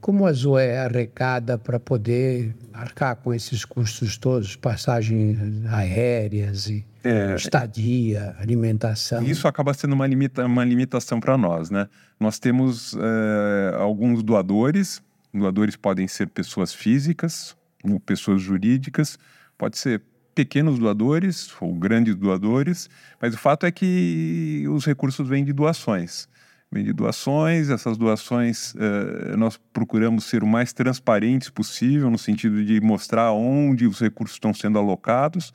como 0.00 0.26
a 0.26 0.32
Zoé 0.32 0.78
arrecada 0.78 1.56
para 1.56 1.78
poder 1.78 2.56
arcar 2.72 3.16
com 3.16 3.32
esses 3.32 3.64
custos 3.64 4.16
todos, 4.16 4.56
passagens 4.56 5.38
aéreas 5.66 6.68
e 6.68 6.84
é, 7.04 7.34
estadia, 7.34 8.34
alimentação? 8.38 9.22
Isso 9.22 9.46
acaba 9.46 9.72
sendo 9.74 9.92
uma, 9.92 10.06
limita, 10.06 10.44
uma 10.44 10.64
limitação 10.64 11.20
para 11.20 11.36
nós, 11.36 11.70
né? 11.70 11.88
Nós 12.18 12.38
temos 12.38 12.94
é, 12.94 13.76
alguns 13.76 14.22
doadores, 14.22 15.02
doadores 15.32 15.76
podem 15.76 16.08
ser 16.08 16.28
pessoas 16.28 16.72
físicas 16.72 17.56
ou 17.84 18.00
pessoas 18.00 18.40
jurídicas, 18.40 19.18
pode 19.56 19.78
ser 19.78 20.02
pequenos 20.34 20.78
doadores 20.78 21.50
ou 21.60 21.74
grandes 21.74 22.14
doadores, 22.14 22.88
mas 23.20 23.34
o 23.34 23.38
fato 23.38 23.66
é 23.66 23.72
que 23.72 24.64
os 24.68 24.84
recursos 24.84 25.28
vêm 25.28 25.44
de 25.44 25.52
doações 25.52 26.28
vem 26.70 26.84
de 26.84 26.92
doações. 26.92 27.70
Essas 27.70 27.96
doações 27.96 28.74
eh, 28.76 29.36
nós 29.36 29.58
procuramos 29.72 30.24
ser 30.24 30.42
o 30.42 30.46
mais 30.46 30.72
transparentes 30.72 31.48
possível, 31.48 32.10
no 32.10 32.18
sentido 32.18 32.64
de 32.64 32.80
mostrar 32.80 33.32
onde 33.32 33.86
os 33.86 34.00
recursos 34.00 34.36
estão 34.36 34.52
sendo 34.52 34.78
alocados 34.78 35.52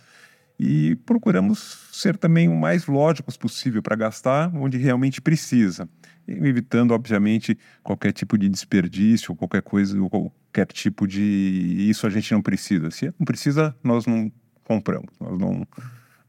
e 0.59 0.95
procuramos 1.05 1.89
ser 1.91 2.17
também 2.17 2.47
o 2.47 2.55
mais 2.55 2.85
lógicos 2.85 3.37
possível 3.37 3.81
para 3.81 3.95
gastar 3.95 4.51
onde 4.55 4.77
realmente 4.77 5.21
precisa, 5.21 5.89
evitando, 6.27 6.91
obviamente, 6.91 7.57
qualquer 7.81 8.11
tipo 8.11 8.37
de 8.37 8.47
desperdício, 8.49 9.35
qualquer 9.35 9.61
coisa, 9.61 9.97
qualquer 10.09 10.67
tipo 10.67 11.07
de. 11.07 11.87
Isso 11.89 12.07
a 12.07 12.09
gente 12.09 12.31
não 12.31 12.41
precisa. 12.41 12.91
Se 12.91 13.05
não 13.19 13.25
precisa, 13.25 13.75
nós 13.83 14.05
não 14.05 14.31
compramos, 14.63 15.09
nós 15.19 15.37
não, 15.37 15.67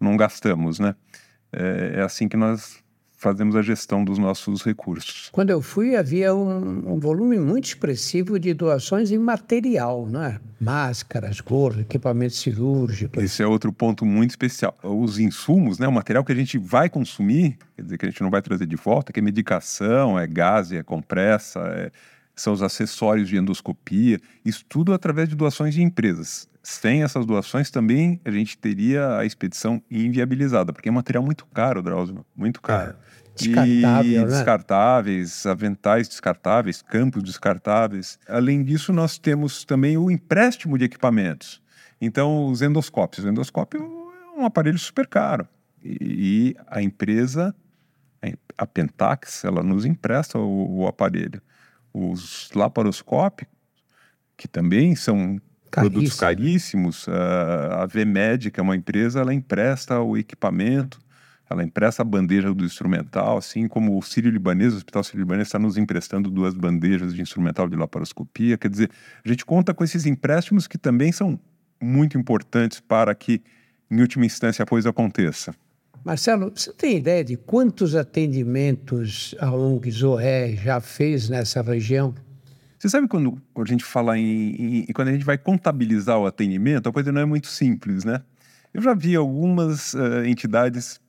não 0.00 0.16
gastamos, 0.16 0.78
né? 0.78 0.94
É, 1.52 1.94
é 1.96 2.02
assim 2.02 2.28
que 2.28 2.37
nós 2.37 2.84
fazemos 3.16 3.57
a 3.57 3.62
gestão 3.62 4.05
dos 4.05 4.18
nossos 4.18 4.62
recursos. 4.62 5.29
Quando 5.33 5.50
eu 5.50 5.62
fui, 5.62 5.96
havia 5.96 6.35
um, 6.35 6.94
um 6.94 6.98
volume 6.98 7.38
muito 7.38 7.66
expressivo 7.66 8.38
de 8.38 8.53
doações 8.53 9.11
em 9.11 9.18
material, 9.18 10.07
não 10.07 10.22
é? 10.22 10.40
Máscaras, 10.61 11.40
gorros, 11.40 11.81
equipamentos 11.81 12.38
cirúrgicos. 12.38 13.22
Esse 13.22 13.42
é 13.42 13.46
outro 13.46 13.72
ponto 13.72 14.05
muito 14.05 14.31
especial. 14.31 14.74
Os 14.83 15.18
insumos, 15.18 15.79
né, 15.79 15.88
o 15.88 15.92
material 15.92 16.24
que 16.24 16.33
a 16.33 16.35
gente 16.35 16.59
vai 16.59 16.88
consumir, 16.88 17.59
quer 17.77 17.83
dizer, 17.83 17.98
que 17.98 18.07
a 18.07 18.11
gente 18.11 18.22
não 18.22 18.31
vai 18.31 18.42
trazer 18.42 18.66
de 18.66 18.77
volta, 18.77 19.12
que 19.12 19.20
é 19.20 19.22
medicação, 19.22 20.18
é 20.18 20.27
gás, 20.27 20.72
é 20.72 20.83
compressa, 20.83 21.61
é, 21.61 21.90
são 22.35 22.53
os 22.53 22.62
acessórios 22.62 23.29
de 23.29 23.37
endoscopia, 23.37 24.20
isso 24.44 24.64
tudo 24.68 24.92
através 24.92 25.29
de 25.29 25.35
doações 25.35 25.75
de 25.75 25.83
empresas. 25.83 26.49
Sem 26.62 27.03
essas 27.03 27.27
doações 27.27 27.70
também 27.70 28.20
a 28.25 28.31
gente 28.31 28.57
teria 28.57 29.18
a 29.18 29.25
expedição 29.25 29.83
inviabilizada, 29.90 30.73
porque 30.73 30.88
é 30.88 30.92
um 30.92 30.94
material 30.94 31.23
muito 31.23 31.44
caro, 31.47 31.83
Drauzio, 31.83 32.25
muito 32.35 32.61
caro. 32.62 32.92
É. 33.11 33.14
Descartável, 33.37 34.12
e 34.12 34.18
né? 34.18 34.25
descartáveis, 34.27 35.47
aventais 35.47 36.09
descartáveis, 36.09 36.81
campos 36.83 37.23
descartáveis. 37.23 38.18
Além 38.29 38.62
disso, 38.62 38.92
nós 38.92 39.18
temos 39.18 39.64
também 39.64 39.99
o 39.99 40.11
empréstimo 40.11 40.79
de 40.79 40.85
equipamentos. 40.85 41.61
Então, 42.01 42.47
os 42.47 42.62
endoscópios. 42.62 43.25
O 43.25 43.29
endoscópio 43.29 43.81
é 43.81 44.40
um 44.40 44.44
aparelho 44.44 44.79
super 44.79 45.07
caro. 45.07 45.49
E, 45.83 46.57
a 46.68 46.81
empresa, 46.81 47.55
a 48.57 48.66
Pentax, 48.66 49.44
ela 49.44 49.62
nos 49.62 49.85
empresta 49.85 50.38
o, 50.38 50.83
o 50.83 50.87
aparelho. 50.87 51.42
Os 51.94 52.50
laparoscópicos, 52.54 53.54
que 54.37 54.48
também 54.48 54.96
são 54.96 55.40
Caríssimo. 55.70 55.92
produtos 55.92 56.18
caríssimos, 56.18 57.07
a 57.09 57.87
VMed, 57.87 58.50
que 58.50 58.59
é 58.59 58.62
uma 58.62 58.76
empresa, 58.76 59.20
ela 59.20 59.33
empresta 59.33 60.00
o 60.00 60.16
equipamento 60.16 61.04
ela 61.48 61.62
empresta 61.62 62.02
a 62.02 62.04
bandeja 62.04 62.52
do 62.54 62.64
instrumental, 62.64 63.37
assim 63.37 63.68
como 63.68 63.98
o 63.98 64.02
Sírio-Libanês, 64.02 64.72
o 64.72 64.76
Hospital 64.76 65.04
Sírio-Libanês 65.04 65.48
está 65.48 65.59
nos 65.59 65.76
emprestando 65.76 66.30
duas 66.30 66.54
bandejas 66.54 67.14
de 67.14 67.20
instrumental 67.20 67.68
de 67.68 67.76
laparoscopia. 67.76 68.57
Quer 68.57 68.70
dizer, 68.70 68.90
a 69.24 69.28
gente 69.28 69.44
conta 69.44 69.74
com 69.74 69.85
esses 69.85 70.07
empréstimos 70.07 70.66
que 70.66 70.78
também 70.78 71.12
são 71.12 71.38
muito 71.80 72.16
importantes 72.16 72.80
para 72.80 73.14
que, 73.14 73.42
em 73.90 74.00
última 74.00 74.24
instância, 74.24 74.62
a 74.62 74.66
coisa 74.66 74.90
aconteça. 74.90 75.54
Marcelo, 76.04 76.52
você 76.54 76.70
tem 76.72 76.98
ideia 76.98 77.24
de 77.24 77.34
quantos 77.34 77.94
atendimentos 77.96 79.34
a 79.40 79.50
ONG 79.50 79.90
Zoé 79.90 80.54
já 80.54 80.78
fez 80.78 81.30
nessa 81.30 81.62
região? 81.62 82.14
Você 82.78 82.90
sabe 82.90 83.08
quando 83.08 83.40
a 83.56 83.64
gente 83.64 83.82
fala 83.82 84.18
em, 84.18 84.84
em, 84.86 84.92
quando 84.92 85.08
a 85.08 85.12
gente 85.12 85.24
vai 85.24 85.38
contabilizar 85.38 86.18
o 86.18 86.26
atendimento, 86.26 86.88
a 86.90 86.92
coisa 86.92 87.10
não 87.10 87.22
é 87.22 87.24
muito 87.24 87.46
simples, 87.46 88.04
né? 88.04 88.20
Eu 88.74 88.82
já 88.82 88.92
vi 88.92 89.16
algumas 89.16 89.94
uh, 89.94 90.24
entidades 90.26 91.00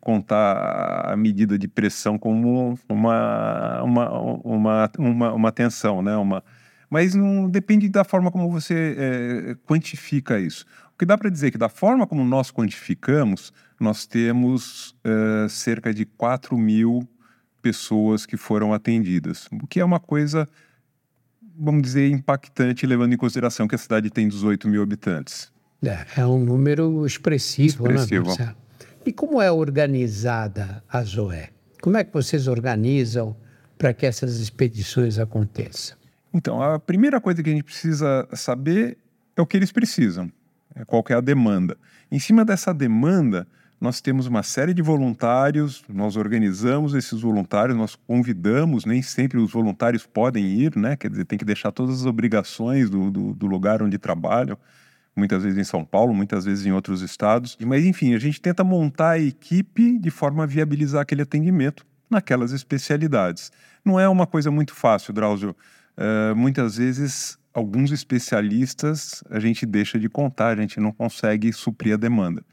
contar 0.00 1.12
a 1.12 1.16
medida 1.16 1.58
de 1.58 1.68
pressão 1.68 2.18
como 2.18 2.76
uma, 2.88 3.82
uma, 3.82 4.22
uma, 4.42 4.90
uma, 4.98 5.32
uma 5.32 5.52
tensão, 5.52 6.02
né? 6.02 6.16
uma, 6.16 6.42
Mas 6.90 7.14
não 7.14 7.48
depende 7.48 7.88
da 7.88 8.04
forma 8.04 8.30
como 8.30 8.50
você 8.50 8.96
é, 8.98 9.54
quantifica 9.66 10.38
isso. 10.38 10.66
O 10.94 10.98
que 10.98 11.06
dá 11.06 11.16
para 11.16 11.30
dizer 11.30 11.48
é 11.48 11.50
que 11.50 11.58
da 11.58 11.68
forma 11.68 12.06
como 12.06 12.24
nós 12.24 12.50
quantificamos, 12.50 13.52
nós 13.82 14.06
temos 14.06 14.94
é, 15.04 15.48
cerca 15.48 15.92
de 15.92 16.04
4 16.04 16.56
mil 16.56 17.06
pessoas 17.60 18.24
que 18.24 18.36
foram 18.36 18.72
atendidas, 18.72 19.48
o 19.52 19.66
que 19.66 19.80
é 19.80 19.84
uma 19.84 19.98
coisa, 19.98 20.48
vamos 21.58 21.82
dizer, 21.82 22.08
impactante, 22.10 22.86
levando 22.86 23.12
em 23.12 23.16
consideração 23.16 23.66
que 23.66 23.74
a 23.74 23.78
cidade 23.78 24.08
tem 24.08 24.28
18 24.28 24.68
mil 24.68 24.82
habitantes. 24.82 25.52
É, 25.84 26.20
é 26.20 26.26
um 26.26 26.38
número 26.44 27.04
expressivo, 27.04 27.88
né, 27.88 27.94
expressivo. 27.94 28.22
né, 28.22 28.28
Marcelo? 28.28 28.56
E 29.04 29.12
como 29.12 29.40
é 29.40 29.50
organizada 29.50 30.82
a 30.88 31.02
Zoé? 31.02 31.50
Como 31.80 31.96
é 31.96 32.04
que 32.04 32.12
vocês 32.12 32.48
organizam 32.48 33.36
para 33.78 33.92
que 33.92 34.06
essas 34.06 34.40
expedições 34.40 35.18
aconteçam? 35.18 35.96
Então, 36.32 36.60
a 36.60 36.78
primeira 36.78 37.20
coisa 37.20 37.42
que 37.42 37.48
a 37.48 37.52
gente 37.52 37.64
precisa 37.64 38.28
saber 38.32 38.98
é 39.36 39.40
o 39.40 39.46
que 39.46 39.56
eles 39.56 39.70
precisam, 39.70 40.30
é 40.74 40.84
qual 40.84 41.04
é 41.08 41.14
a 41.14 41.20
demanda. 41.20 41.76
Em 42.10 42.18
cima 42.18 42.44
dessa 42.44 42.74
demanda, 42.74 43.46
nós 43.80 44.00
temos 44.00 44.26
uma 44.26 44.42
série 44.42 44.72
de 44.72 44.82
voluntários, 44.82 45.84
nós 45.88 46.16
organizamos 46.16 46.94
esses 46.94 47.20
voluntários, 47.20 47.76
nós 47.76 47.94
convidamos, 47.94 48.84
nem 48.84 49.02
sempre 49.02 49.38
os 49.38 49.52
voluntários 49.52 50.06
podem 50.06 50.46
ir, 50.46 50.76
né? 50.76 50.96
Quer 50.96 51.10
dizer, 51.10 51.24
tem 51.26 51.38
que 51.38 51.44
deixar 51.44 51.72
todas 51.72 52.00
as 52.00 52.06
obrigações 52.06 52.88
do, 52.88 53.10
do, 53.10 53.34
do 53.34 53.46
lugar 53.46 53.82
onde 53.82 53.98
trabalham 53.98 54.58
muitas 55.16 55.42
vezes 55.42 55.58
em 55.58 55.64
São 55.64 55.84
Paulo, 55.84 56.12
muitas 56.12 56.44
vezes 56.44 56.66
em 56.66 56.72
outros 56.72 57.00
estados. 57.00 57.56
Mas, 57.64 57.84
enfim, 57.84 58.14
a 58.14 58.18
gente 58.18 58.40
tenta 58.40 58.62
montar 58.62 59.12
a 59.12 59.18
equipe 59.18 59.98
de 59.98 60.10
forma 60.10 60.42
a 60.42 60.46
viabilizar 60.46 61.02
aquele 61.02 61.22
atendimento 61.22 61.86
naquelas 62.08 62.52
especialidades. 62.52 63.50
Não 63.84 63.98
é 63.98 64.08
uma 64.08 64.26
coisa 64.26 64.50
muito 64.50 64.74
fácil, 64.74 65.14
Drauzio. 65.14 65.56
Uh, 65.96 66.36
muitas 66.36 66.76
vezes, 66.76 67.38
alguns 67.54 67.90
especialistas 67.90 69.24
a 69.30 69.40
gente 69.40 69.64
deixa 69.64 69.98
de 69.98 70.08
contar, 70.08 70.58
a 70.58 70.60
gente 70.60 70.78
não 70.78 70.92
consegue 70.92 71.52
suprir 71.52 71.94
a 71.94 71.96
demanda. 71.96 72.44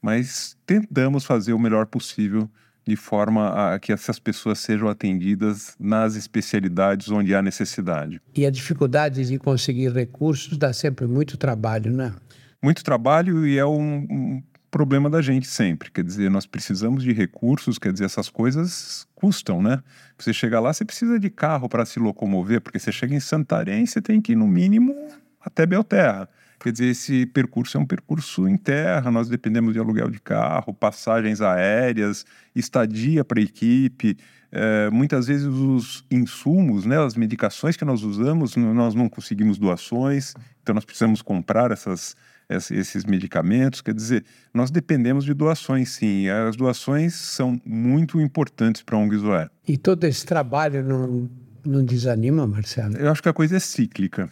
Mas 0.00 0.56
tentamos 0.66 1.24
fazer 1.24 1.52
o 1.52 1.58
melhor 1.58 1.86
possível 1.86 2.48
de 2.86 2.96
forma 2.96 3.74
a 3.74 3.78
que 3.78 3.92
essas 3.92 4.18
pessoas 4.18 4.58
sejam 4.60 4.88
atendidas 4.88 5.76
nas 5.78 6.14
especialidades 6.14 7.10
onde 7.10 7.34
há 7.34 7.42
necessidade. 7.42 8.18
E 8.34 8.46
a 8.46 8.50
dificuldade 8.50 9.26
de 9.26 9.38
conseguir 9.38 9.92
recursos 9.92 10.56
dá 10.56 10.72
sempre 10.72 11.06
muito 11.06 11.36
trabalho, 11.36 11.92
né? 11.92 12.14
Muito 12.62 12.82
trabalho 12.82 13.46
e 13.46 13.58
é 13.58 13.66
um, 13.66 14.06
um 14.10 14.42
problema 14.70 15.10
da 15.10 15.20
gente 15.20 15.46
sempre. 15.46 15.90
Quer 15.90 16.02
dizer, 16.02 16.30
nós 16.30 16.46
precisamos 16.46 17.02
de 17.02 17.12
recursos, 17.12 17.78
quer 17.78 17.92
dizer, 17.92 18.06
essas 18.06 18.30
coisas 18.30 19.06
custam, 19.14 19.62
né? 19.62 19.82
Você 20.16 20.32
chegar 20.32 20.60
lá, 20.60 20.72
você 20.72 20.84
precisa 20.84 21.18
de 21.18 21.28
carro 21.28 21.68
para 21.68 21.84
se 21.84 21.98
locomover, 21.98 22.62
porque 22.62 22.78
você 22.78 22.90
chega 22.90 23.14
em 23.14 23.20
Santarém, 23.20 23.84
você 23.84 24.00
tem 24.00 24.18
que 24.18 24.32
ir 24.32 24.36
no 24.36 24.46
mínimo 24.46 24.94
até 25.40 25.66
Belterra. 25.66 26.28
Quer 26.60 26.72
dizer, 26.72 26.86
esse 26.86 27.24
percurso 27.26 27.76
é 27.76 27.80
um 27.80 27.86
percurso 27.86 28.48
em 28.48 28.56
terra, 28.56 29.10
nós 29.12 29.28
dependemos 29.28 29.72
de 29.72 29.78
aluguel 29.78 30.10
de 30.10 30.20
carro, 30.20 30.74
passagens 30.74 31.40
aéreas, 31.40 32.26
estadia 32.54 33.24
para 33.24 33.38
a 33.38 33.42
equipe. 33.42 34.16
É, 34.50 34.90
muitas 34.90 35.28
vezes 35.28 35.46
os 35.46 36.04
insumos, 36.10 36.84
né, 36.84 36.98
as 36.98 37.14
medicações 37.14 37.76
que 37.76 37.84
nós 37.84 38.02
usamos, 38.02 38.56
nós 38.56 38.94
não 38.94 39.08
conseguimos 39.08 39.56
doações, 39.56 40.34
então 40.62 40.74
nós 40.74 40.84
precisamos 40.84 41.22
comprar 41.22 41.70
essas, 41.70 42.16
esses 42.50 43.04
medicamentos. 43.04 43.80
Quer 43.80 43.94
dizer, 43.94 44.24
nós 44.52 44.68
dependemos 44.70 45.24
de 45.24 45.34
doações, 45.34 45.90
sim. 45.90 46.28
As 46.28 46.56
doações 46.56 47.14
são 47.14 47.60
muito 47.64 48.20
importantes 48.20 48.82
para 48.82 48.96
a 48.96 48.98
ONG 48.98 49.16
Zoé. 49.18 49.48
E 49.66 49.78
todo 49.78 50.02
esse 50.04 50.26
trabalho 50.26 50.82
não, 50.82 51.30
não 51.64 51.84
desanima, 51.84 52.48
Marcelo? 52.48 52.96
Eu 52.96 53.12
acho 53.12 53.22
que 53.22 53.28
a 53.28 53.32
coisa 53.32 53.56
é 53.56 53.60
cíclica 53.60 54.28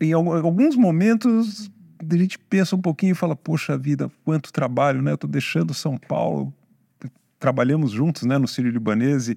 em 0.00 0.12
alguns 0.12 0.76
momentos 0.76 1.70
a 2.00 2.16
gente 2.16 2.38
pensa 2.38 2.76
um 2.76 2.80
pouquinho 2.80 3.12
e 3.12 3.14
fala, 3.14 3.34
poxa 3.34 3.76
vida, 3.76 4.10
quanto 4.24 4.52
trabalho, 4.52 5.02
né? 5.02 5.10
Eu 5.10 5.16
estou 5.16 5.28
deixando 5.28 5.74
São 5.74 5.98
Paulo, 5.98 6.54
trabalhamos 7.38 7.90
juntos, 7.90 8.22
né, 8.22 8.38
no 8.38 8.46
Sírio 8.46 8.70
Libanese, 8.70 9.36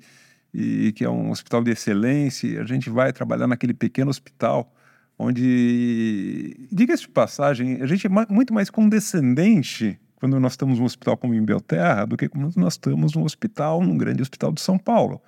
e 0.54 0.92
que 0.92 1.04
é 1.04 1.10
um 1.10 1.32
hospital 1.32 1.64
de 1.64 1.72
excelência, 1.72 2.62
a 2.62 2.66
gente 2.66 2.90
vai 2.90 3.14
trabalhar 3.14 3.48
naquele 3.48 3.74
pequeno 3.74 4.10
hospital 4.10 4.72
onde, 5.18 6.68
diga-se 6.72 7.04
de 7.04 7.10
passagem, 7.10 7.82
a 7.82 7.86
gente 7.86 8.08
é 8.08 8.10
muito 8.30 8.54
mais 8.54 8.70
condescendente 8.70 10.00
quando 10.16 10.40
nós 10.40 10.54
estamos 10.54 10.80
num 10.80 10.86
hospital 10.86 11.16
como 11.16 11.34
em 11.34 11.44
Belterra 11.44 12.06
do 12.06 12.18
que 12.18 12.28
quando 12.28 12.56
nós 12.58 12.74
estamos 12.74 13.14
num 13.14 13.24
hospital, 13.24 13.82
num 13.84 13.98
grande 13.98 14.22
hospital 14.22 14.52
de 14.52 14.62
São 14.62 14.78
Paulo. 14.78 15.22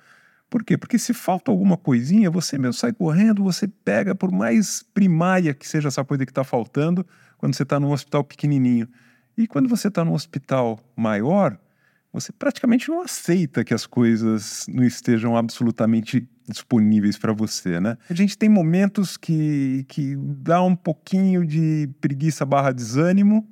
Por 0.54 0.62
quê? 0.62 0.78
Porque 0.78 1.00
se 1.00 1.12
falta 1.12 1.50
alguma 1.50 1.76
coisinha, 1.76 2.30
você 2.30 2.56
mesmo 2.56 2.74
sai 2.74 2.92
correndo, 2.92 3.42
você 3.42 3.66
pega, 3.66 4.14
por 4.14 4.30
mais 4.30 4.84
primária 4.94 5.52
que 5.52 5.66
seja 5.66 5.88
essa 5.88 6.04
coisa 6.04 6.24
que 6.24 6.30
está 6.30 6.44
faltando, 6.44 7.04
quando 7.36 7.56
você 7.56 7.64
está 7.64 7.80
num 7.80 7.90
hospital 7.90 8.22
pequenininho. 8.22 8.88
E 9.36 9.48
quando 9.48 9.68
você 9.68 9.88
está 9.88 10.04
num 10.04 10.12
hospital 10.12 10.78
maior, 10.94 11.58
você 12.12 12.30
praticamente 12.30 12.88
não 12.88 13.02
aceita 13.02 13.64
que 13.64 13.74
as 13.74 13.84
coisas 13.84 14.64
não 14.68 14.84
estejam 14.84 15.36
absolutamente 15.36 16.24
disponíveis 16.48 17.18
para 17.18 17.32
você, 17.32 17.80
né? 17.80 17.98
A 18.08 18.14
gente 18.14 18.38
tem 18.38 18.48
momentos 18.48 19.16
que, 19.16 19.84
que 19.88 20.14
dá 20.16 20.62
um 20.62 20.76
pouquinho 20.76 21.44
de 21.44 21.90
preguiça 22.00 22.46
barra 22.46 22.70
desânimo, 22.70 23.44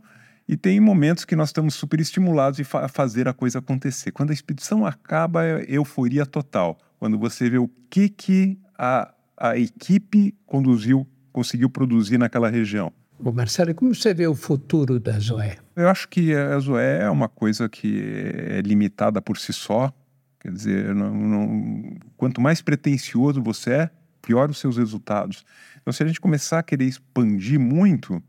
e 0.47 0.57
tem 0.57 0.79
momentos 0.79 1.25
que 1.25 1.35
nós 1.35 1.49
estamos 1.49 1.75
super 1.75 2.01
estimulados 2.01 2.61
a 2.61 2.65
fa 2.65 2.87
fazer 2.87 3.27
a 3.27 3.33
coisa 3.33 3.59
acontecer. 3.59 4.12
Quando 4.12 4.31
a 4.31 4.33
expedição 4.33 4.87
acaba, 4.87 5.45
é 5.45 5.65
euforia 5.69 6.25
total 6.25 6.79
quando 7.03 7.19
você 7.19 7.51
vê 7.51 7.59
o 7.59 7.69
que, 7.91 8.09
que 8.09 8.57
a, 8.79 9.12
a 9.37 9.59
equipe 9.59 10.33
conduziu, 10.47 11.05
conseguiu 11.33 11.69
produzir 11.69 12.17
naquela 12.17 12.49
região. 12.49 12.93
Bom, 13.19 13.33
Marcelo, 13.33 13.75
como 13.75 13.93
você 13.93 14.15
vê 14.15 14.29
o 14.29 14.37
futuro 14.37 15.01
da 15.01 15.19
Zoé? 15.19 15.57
Eu 15.75 15.88
acho 15.88 16.09
que 16.09 16.33
a 16.33 16.57
Zoé 16.61 17.03
é 17.03 17.11
uma 17.11 17.29
coisa 17.29 17.69
que 17.69 18.05
é 18.49 18.61
limitada 18.61 19.21
por 19.21 19.37
si 19.37 19.53
só. 19.53 19.93
Quer 20.38 20.53
dizer, 20.53 20.95
não, 20.95 21.12
não, 21.12 21.97
quanto 22.17 22.41
mais 22.41 22.62
pretencioso 22.62 23.43
você 23.43 23.73
é, 23.73 23.91
pior 24.25 24.49
os 24.49 24.59
seus 24.59 24.77
resultados. 24.77 25.45
Então, 25.81 25.93
se 25.93 26.05
a 26.05 26.07
gente 26.07 26.21
começar 26.21 26.61
a 26.61 26.62
querer 26.62 26.85
expandir 26.85 27.59
muito, 27.59 28.23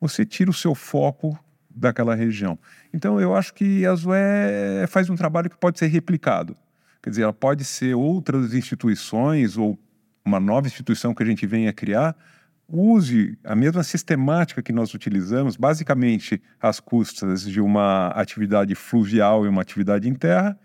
você 0.00 0.26
tira 0.26 0.50
o 0.50 0.52
seu 0.52 0.74
foco 0.74 1.38
daquela 1.70 2.16
região. 2.16 2.58
Então, 2.92 3.20
eu 3.20 3.36
acho 3.36 3.54
que 3.54 3.86
a 3.86 3.94
Zoé 3.94 4.84
faz 4.88 5.08
um 5.08 5.14
trabalho 5.14 5.48
que 5.48 5.56
pode 5.56 5.78
ser 5.78 5.86
replicado. 5.86 6.56
Quer 7.06 7.10
dizer, 7.10 7.22
ela 7.22 7.32
pode 7.32 7.62
ser 7.62 7.94
outras 7.94 8.52
instituições 8.52 9.56
ou 9.56 9.78
uma 10.24 10.40
nova 10.40 10.66
instituição 10.66 11.14
que 11.14 11.22
a 11.22 11.26
gente 11.26 11.46
venha 11.46 11.72
criar, 11.72 12.16
use 12.66 13.38
a 13.44 13.54
mesma 13.54 13.84
sistemática 13.84 14.60
que 14.60 14.72
nós 14.72 14.92
utilizamos, 14.92 15.56
basicamente 15.56 16.42
às 16.60 16.80
custas 16.80 17.42
de 17.42 17.60
uma 17.60 18.08
atividade 18.08 18.74
fluvial 18.74 19.46
e 19.46 19.48
uma 19.48 19.62
atividade 19.62 20.08
em 20.08 20.14
terra, 20.14 20.58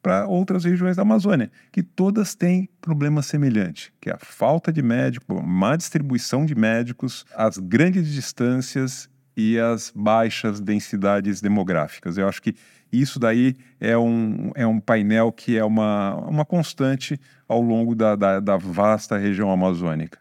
para 0.00 0.28
outras 0.28 0.62
regiões 0.62 0.94
da 0.94 1.02
Amazônia, 1.02 1.50
que 1.72 1.82
todas 1.82 2.36
têm 2.36 2.68
problemas 2.80 3.26
semelhantes, 3.26 3.90
que 4.00 4.10
é 4.10 4.12
a 4.12 4.18
falta 4.20 4.72
de 4.72 4.82
médico, 4.82 5.42
má 5.42 5.74
distribuição 5.74 6.46
de 6.46 6.54
médicos, 6.54 7.26
as 7.34 7.58
grandes 7.58 8.06
distâncias 8.06 9.09
e 9.36 9.58
as 9.58 9.92
baixas 9.94 10.60
densidades 10.60 11.40
demográficas. 11.40 12.18
Eu 12.18 12.28
acho 12.28 12.42
que 12.42 12.54
isso 12.92 13.18
daí 13.18 13.56
é 13.80 13.96
um, 13.96 14.50
é 14.54 14.66
um 14.66 14.80
painel 14.80 15.30
que 15.30 15.56
é 15.56 15.64
uma, 15.64 16.16
uma 16.16 16.44
constante 16.44 17.18
ao 17.48 17.60
longo 17.60 17.94
da, 17.94 18.16
da, 18.16 18.40
da 18.40 18.56
vasta 18.56 19.16
região 19.16 19.50
amazônica. 19.50 20.18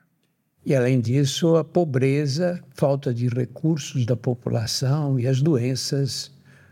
E, 0.66 0.76
além 0.76 1.00
disso, 1.00 1.56
a 1.56 1.64
pobreza, 1.64 2.62
falta 2.76 3.14
de 3.14 3.28
recursos 3.28 4.06
da 4.06 4.16
população 4.16 5.20
e 5.20 5.26
as 5.26 5.42
doenças 5.42 6.32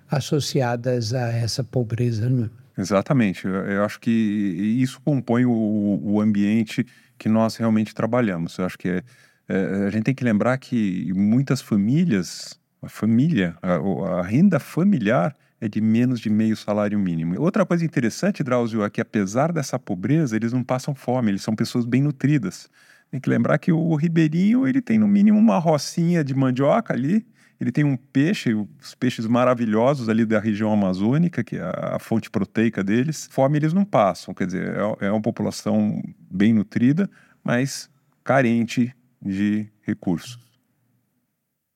associadas 0.10 1.13
a 1.13 1.32
essa 1.32 1.63
pobreza. 1.63 2.30
Né? 2.30 2.50
Exatamente. 2.78 3.47
Eu 3.47 3.84
acho 3.84 4.00
que 4.00 4.12
isso 4.12 5.02
compõe 5.04 5.45
o, 5.45 6.00
o 6.04 6.21
ambiente 6.21 6.86
que 7.17 7.28
nós 7.28 7.56
realmente 7.56 7.95
trabalhamos. 7.95 8.58
Eu 8.58 8.65
acho 8.65 8.78
que 8.78 8.89
é, 8.89 9.04
é, 9.47 9.88
a 9.88 9.89
gente 9.89 10.03
tem 10.03 10.15
que 10.15 10.23
lembrar 10.23 10.57
que 10.57 11.12
muitas 11.13 11.62
famílias, 11.62 12.60
a 12.81 12.89
família, 12.89 13.55
a, 13.62 14.19
a 14.19 14.21
renda 14.21 14.60
familiar 14.60 15.36
é 15.60 15.67
de 15.67 15.81
menos 15.81 16.19
de 16.19 16.29
meio 16.29 16.55
salário 16.55 16.99
mínimo. 16.99 17.39
Outra 17.39 17.65
coisa 17.65 17.83
interessante, 17.83 18.43
Drauzio, 18.43 18.83
é 18.83 18.89
que 18.89 19.01
apesar 19.01 19.51
dessa 19.51 19.79
pobreza, 19.79 20.36
eles 20.36 20.53
não 20.53 20.63
passam 20.63 20.93
fome, 20.93 21.31
eles 21.31 21.41
são 21.41 21.55
pessoas 21.55 21.86
bem 21.86 22.01
nutridas. 22.01 22.69
Tem 23.10 23.19
que 23.19 23.29
lembrar 23.29 23.57
que 23.57 23.71
o 23.71 23.95
ribeirinho, 23.95 24.67
ele 24.67 24.81
tem 24.81 24.99
no 24.99 25.07
mínimo 25.07 25.39
uma 25.39 25.57
rocinha 25.57 26.23
de 26.23 26.36
mandioca 26.36 26.93
ali, 26.93 27.25
ele 27.60 27.71
tem 27.71 27.83
um 27.83 27.97
peixe, 27.97 28.53
os 28.53 28.93
peixes 28.93 29.25
maravilhosos 29.25 30.10
ali 30.10 30.25
da 30.25 30.39
região 30.39 30.71
amazônica, 30.71 31.43
que 31.43 31.55
é 31.55 31.62
a 31.63 31.97
fonte 31.99 32.29
proteica 32.29 32.83
deles. 32.83 33.27
Fome 33.31 33.58
eles 33.58 33.73
não 33.73 33.83
passam, 33.83 34.33
quer 34.33 34.45
dizer, 34.45 34.75
é, 35.02 35.08
é 35.08 35.12
uma 35.12 35.21
população 35.21 36.04
bem 36.29 36.54
nutrida, 36.54 37.10
mas 37.43 37.89
carente 38.23 38.93
de 39.21 39.71
recursos. 39.85 40.46